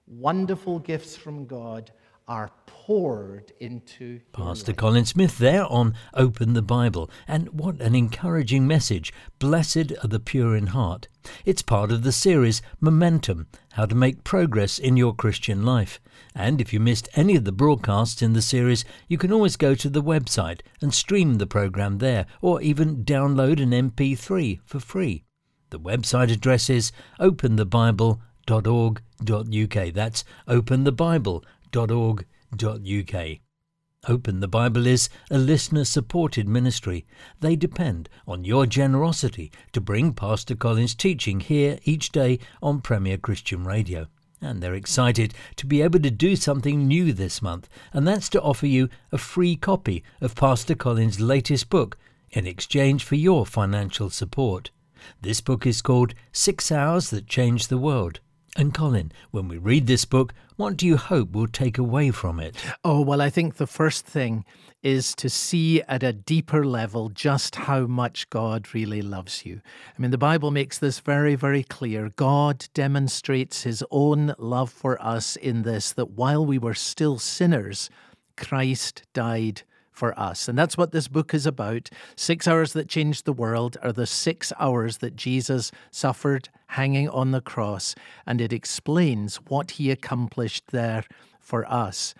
wonderful 0.05 0.77
gifts 0.77 1.17
from 1.17 1.47
God 1.47 1.89
are 2.27 2.51
poured 2.65 3.51
into. 3.59 4.19
Pastor 4.33 4.73
Colin 4.73 5.05
Smith 5.05 5.37
there 5.37 5.65
on 5.65 5.95
Open 6.13 6.53
the 6.53 6.61
Bible. 6.61 7.09
And 7.27 7.49
what 7.49 7.81
an 7.81 7.95
encouraging 7.95 8.67
message. 8.67 9.13
Blessed 9.39 9.93
are 10.03 10.07
the 10.07 10.19
pure 10.19 10.55
in 10.55 10.67
heart. 10.67 11.07
It's 11.45 11.61
part 11.61 11.91
of 11.91 12.03
the 12.03 12.11
series 12.11 12.61
Momentum 12.81 13.47
How 13.73 13.85
to 13.85 13.95
Make 13.95 14.23
Progress 14.23 14.79
in 14.79 14.97
Your 14.97 15.15
Christian 15.15 15.63
Life. 15.63 15.99
And 16.35 16.59
if 16.59 16.73
you 16.73 16.79
missed 16.79 17.09
any 17.15 17.35
of 17.35 17.45
the 17.45 17.51
broadcasts 17.51 18.21
in 18.21 18.33
the 18.33 18.41
series, 18.41 18.83
you 19.07 19.17
can 19.17 19.31
always 19.31 19.55
go 19.55 19.75
to 19.75 19.89
the 19.89 20.03
website 20.03 20.61
and 20.81 20.93
stream 20.93 21.35
the 21.35 21.47
program 21.47 21.99
there, 21.99 22.25
or 22.41 22.61
even 22.61 23.05
download 23.05 23.61
an 23.61 23.71
MP3 23.71 24.59
for 24.65 24.79
free. 24.79 25.23
The 25.69 25.79
website 25.79 26.31
address 26.31 26.69
is 26.69 26.91
openthebible.org.uk. 27.19 29.93
That's 29.93 30.23
openthebible.org.uk. 31.73 33.39
Open 34.05 34.41
the 34.41 34.49
Bible 34.49 34.85
is 34.85 35.07
a 35.31 35.37
listener 35.37 35.85
supported 35.85 36.47
ministry. 36.47 37.05
They 37.39 37.55
depend 37.55 38.09
on 38.27 38.43
your 38.43 38.65
generosity 38.65 39.51
to 39.71 39.79
bring 39.79 40.13
Pastor 40.13 40.55
Colin's 40.55 40.93
teaching 40.93 41.39
here 41.39 41.79
each 41.85 42.11
day 42.11 42.39
on 42.61 42.81
Premier 42.81 43.17
Christian 43.17 43.63
Radio. 43.63 44.07
And 44.41 44.61
they're 44.61 44.73
excited 44.73 45.33
to 45.55 45.65
be 45.65 45.81
able 45.81 46.01
to 46.01 46.11
do 46.11 46.35
something 46.35 46.85
new 46.85 47.13
this 47.13 47.41
month, 47.41 47.69
and 47.93 48.05
that's 48.05 48.27
to 48.29 48.41
offer 48.41 48.67
you 48.67 48.89
a 49.13 49.17
free 49.17 49.55
copy 49.55 50.03
of 50.19 50.35
Pastor 50.35 50.75
Colin's 50.75 51.21
latest 51.21 51.69
book 51.69 51.97
in 52.31 52.45
exchange 52.45 53.05
for 53.05 53.15
your 53.15 53.45
financial 53.45 54.09
support. 54.09 54.69
This 55.21 55.39
book 55.39 55.65
is 55.65 55.81
called 55.81 56.13
Six 56.33 56.73
Hours 56.73 57.09
That 57.09 57.27
Changed 57.27 57.69
the 57.69 57.77
World. 57.77 58.19
And 58.55 58.71
Colin, 58.71 59.11
when 59.31 59.47
we 59.47 59.57
read 59.57 59.87
this 59.87 60.05
book, 60.05 60.31
what 60.57 60.77
do 60.77 60.85
you 60.85 60.97
hope 60.97 61.31
we'll 61.31 61.47
take 61.47 61.79
away 61.79 62.11
from 62.11 62.39
it? 62.39 62.55
Oh, 62.83 63.01
well, 63.01 63.19
I 63.19 63.31
think 63.31 63.55
the 63.55 63.65
first 63.65 64.05
thing 64.05 64.45
is 64.83 65.15
to 65.15 65.29
see 65.29 65.81
at 65.83 66.03
a 66.03 66.13
deeper 66.13 66.63
level 66.63 67.09
just 67.09 67.55
how 67.55 67.87
much 67.87 68.29
God 68.29 68.71
really 68.73 69.01
loves 69.01 69.43
you. 69.43 69.61
I 69.97 69.99
mean, 69.99 70.11
the 70.11 70.19
Bible 70.19 70.51
makes 70.51 70.77
this 70.77 70.99
very, 70.99 71.33
very 71.33 71.63
clear. 71.63 72.11
God 72.15 72.67
demonstrates 72.75 73.63
his 73.63 73.83
own 73.89 74.35
love 74.37 74.69
for 74.69 75.01
us 75.01 75.35
in 75.35 75.63
this 75.63 75.91
that 75.93 76.11
while 76.11 76.45
we 76.45 76.59
were 76.59 76.75
still 76.75 77.17
sinners, 77.17 77.89
Christ 78.37 79.03
died 79.13 79.63
for 79.93 80.19
us. 80.19 80.47
And 80.49 80.57
that's 80.57 80.77
what 80.77 80.91
this 80.91 81.07
book 81.07 81.33
is 81.33 81.45
about. 81.45 81.89
Six 82.15 82.47
hours 82.47 82.73
that 82.73 82.89
changed 82.89 83.23
the 83.23 83.31
world 83.31 83.77
are 83.81 83.93
the 83.93 84.07
six 84.07 84.51
hours 84.59 84.97
that 84.97 85.15
Jesus 85.15 85.71
suffered 85.91 86.49
hanging 86.67 87.07
on 87.09 87.31
the 87.31 87.41
cross, 87.41 87.95
and 88.25 88.41
it 88.41 88.51
explains 88.51 89.37
what 89.47 89.71
he 89.71 89.91
accomplished 89.91 90.67
there 90.71 91.05
for 91.39 91.69
us. 91.71 92.15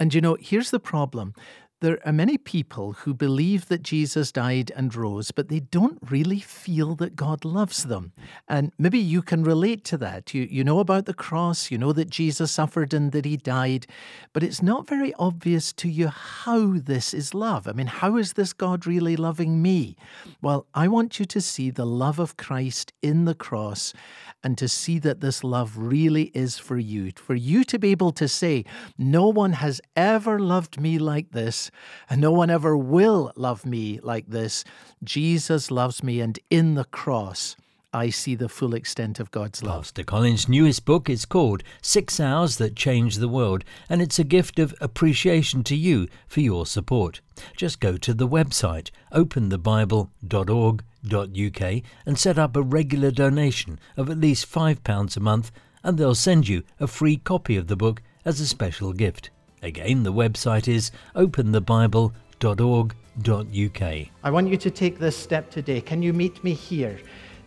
And 0.00 0.14
you 0.14 0.20
know, 0.20 0.36
here's 0.40 0.70
the 0.70 0.80
problem 0.80 1.34
There 1.80 2.00
are 2.04 2.12
many 2.12 2.38
people 2.38 2.92
who 2.92 3.14
believe 3.14 3.68
that 3.68 3.84
Jesus 3.84 4.32
died 4.32 4.72
and 4.74 4.92
rose, 4.92 5.30
but 5.30 5.48
they 5.48 5.60
don't 5.60 5.98
really 6.10 6.40
feel 6.40 6.96
that 6.96 7.14
God 7.14 7.44
loves 7.44 7.84
them. 7.84 8.12
And 8.48 8.72
maybe 8.78 8.98
you 8.98 9.22
can 9.22 9.44
relate 9.44 9.84
to 9.84 9.96
that. 9.98 10.34
You, 10.34 10.48
you 10.50 10.64
know 10.64 10.80
about 10.80 11.06
the 11.06 11.14
cross, 11.14 11.70
you 11.70 11.78
know 11.78 11.92
that 11.92 12.10
Jesus 12.10 12.50
suffered 12.50 12.92
and 12.92 13.12
that 13.12 13.24
he 13.24 13.36
died, 13.36 13.86
but 14.32 14.42
it's 14.42 14.60
not 14.60 14.88
very 14.88 15.14
obvious 15.20 15.72
to 15.74 15.88
you 15.88 16.08
how 16.08 16.78
this 16.78 17.14
is 17.14 17.32
love. 17.32 17.68
I 17.68 17.72
mean, 17.72 17.86
how 17.86 18.16
is 18.16 18.32
this 18.32 18.52
God 18.52 18.84
really 18.84 19.14
loving 19.14 19.62
me? 19.62 19.94
Well, 20.42 20.66
I 20.74 20.88
want 20.88 21.20
you 21.20 21.26
to 21.26 21.40
see 21.40 21.70
the 21.70 21.86
love 21.86 22.18
of 22.18 22.36
Christ 22.36 22.92
in 23.02 23.24
the 23.24 23.36
cross 23.36 23.94
and 24.42 24.56
to 24.58 24.68
see 24.68 24.98
that 25.00 25.20
this 25.20 25.42
love 25.42 25.76
really 25.76 26.24
is 26.34 26.58
for 26.58 26.78
you. 26.78 27.12
For 27.16 27.34
you 27.34 27.64
to 27.64 27.78
be 27.78 27.90
able 27.90 28.12
to 28.12 28.28
say, 28.28 28.64
No 28.96 29.28
one 29.28 29.52
has 29.52 29.80
ever 29.96 30.38
loved 30.38 30.80
me 30.80 30.98
like 30.98 31.32
this, 31.32 31.67
and 32.08 32.20
no 32.20 32.32
one 32.32 32.50
ever 32.50 32.76
will 32.76 33.32
love 33.36 33.64
me 33.64 34.00
like 34.02 34.28
this. 34.28 34.64
Jesus 35.02 35.70
loves 35.70 36.02
me, 36.02 36.20
and 36.20 36.38
in 36.50 36.74
the 36.74 36.84
cross, 36.84 37.56
I 37.92 38.10
see 38.10 38.34
the 38.34 38.50
full 38.50 38.74
extent 38.74 39.18
of 39.18 39.30
God's 39.30 39.62
love. 39.62 39.84
Pastor 39.84 40.04
Colin's 40.04 40.46
newest 40.46 40.84
book 40.84 41.08
is 41.08 41.24
called 41.24 41.62
Six 41.80 42.20
Hours 42.20 42.58
That 42.58 42.76
Changed 42.76 43.18
the 43.18 43.28
World, 43.28 43.64
and 43.88 44.02
it's 44.02 44.18
a 44.18 44.24
gift 44.24 44.58
of 44.58 44.74
appreciation 44.78 45.64
to 45.64 45.74
you 45.74 46.06
for 46.26 46.40
your 46.40 46.66
support. 46.66 47.22
Just 47.56 47.80
go 47.80 47.96
to 47.96 48.12
the 48.12 48.28
website 48.28 48.90
openthebible.org.uk 49.12 51.82
and 52.04 52.18
set 52.18 52.38
up 52.38 52.56
a 52.56 52.62
regular 52.62 53.10
donation 53.10 53.80
of 53.96 54.10
at 54.10 54.18
least 54.18 54.52
£5 54.52 55.16
a 55.16 55.20
month, 55.20 55.50
and 55.82 55.96
they'll 55.96 56.14
send 56.14 56.46
you 56.46 56.64
a 56.78 56.86
free 56.86 57.16
copy 57.16 57.56
of 57.56 57.68
the 57.68 57.76
book 57.76 58.02
as 58.22 58.38
a 58.38 58.46
special 58.46 58.92
gift. 58.92 59.30
Again, 59.62 60.04
the 60.04 60.12
website 60.12 60.68
is 60.68 60.90
openthebible.org.uk. 61.14 64.08
I 64.22 64.30
want 64.30 64.48
you 64.48 64.56
to 64.56 64.70
take 64.70 64.98
this 64.98 65.16
step 65.16 65.50
today. 65.50 65.80
Can 65.80 66.02
you 66.02 66.12
meet 66.12 66.44
me 66.44 66.52
here? 66.52 67.00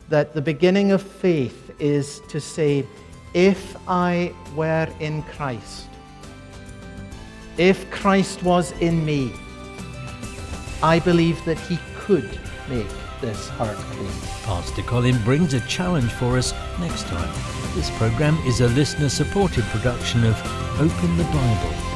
That 0.10 0.34
the 0.34 0.42
beginning 0.42 0.92
of 0.92 1.02
faith 1.02 1.72
is 1.80 2.20
to 2.28 2.42
say, 2.42 2.86
if 3.34 3.78
I 3.88 4.34
were 4.56 4.90
in 5.00 5.24
Christ, 5.24 5.88
if 7.58 7.90
Christ 7.92 8.44
was 8.44 8.74
in 8.82 9.06
me, 9.06 9.32
I 10.84 11.00
believe 11.00 11.44
that 11.46 11.60
he 11.60 11.80
could 11.96 12.40
make 12.68 12.90
this 13.22 13.48
heart 13.50 13.78
clean. 13.78 14.12
Pastor 14.44 14.82
Colin 14.82 15.22
brings 15.24 15.54
a 15.54 15.62
challenge 15.62 16.12
for 16.12 16.38
us 16.38 16.54
next 16.80 17.04
time. 17.04 17.32
This 17.76 17.90
program 17.92 18.36
is 18.40 18.60
a 18.60 18.68
listener 18.70 19.10
supported 19.10 19.64
production 19.66 20.26
of 20.26 20.36
Open 20.80 21.18
the 21.18 21.24
Bible 21.26 21.91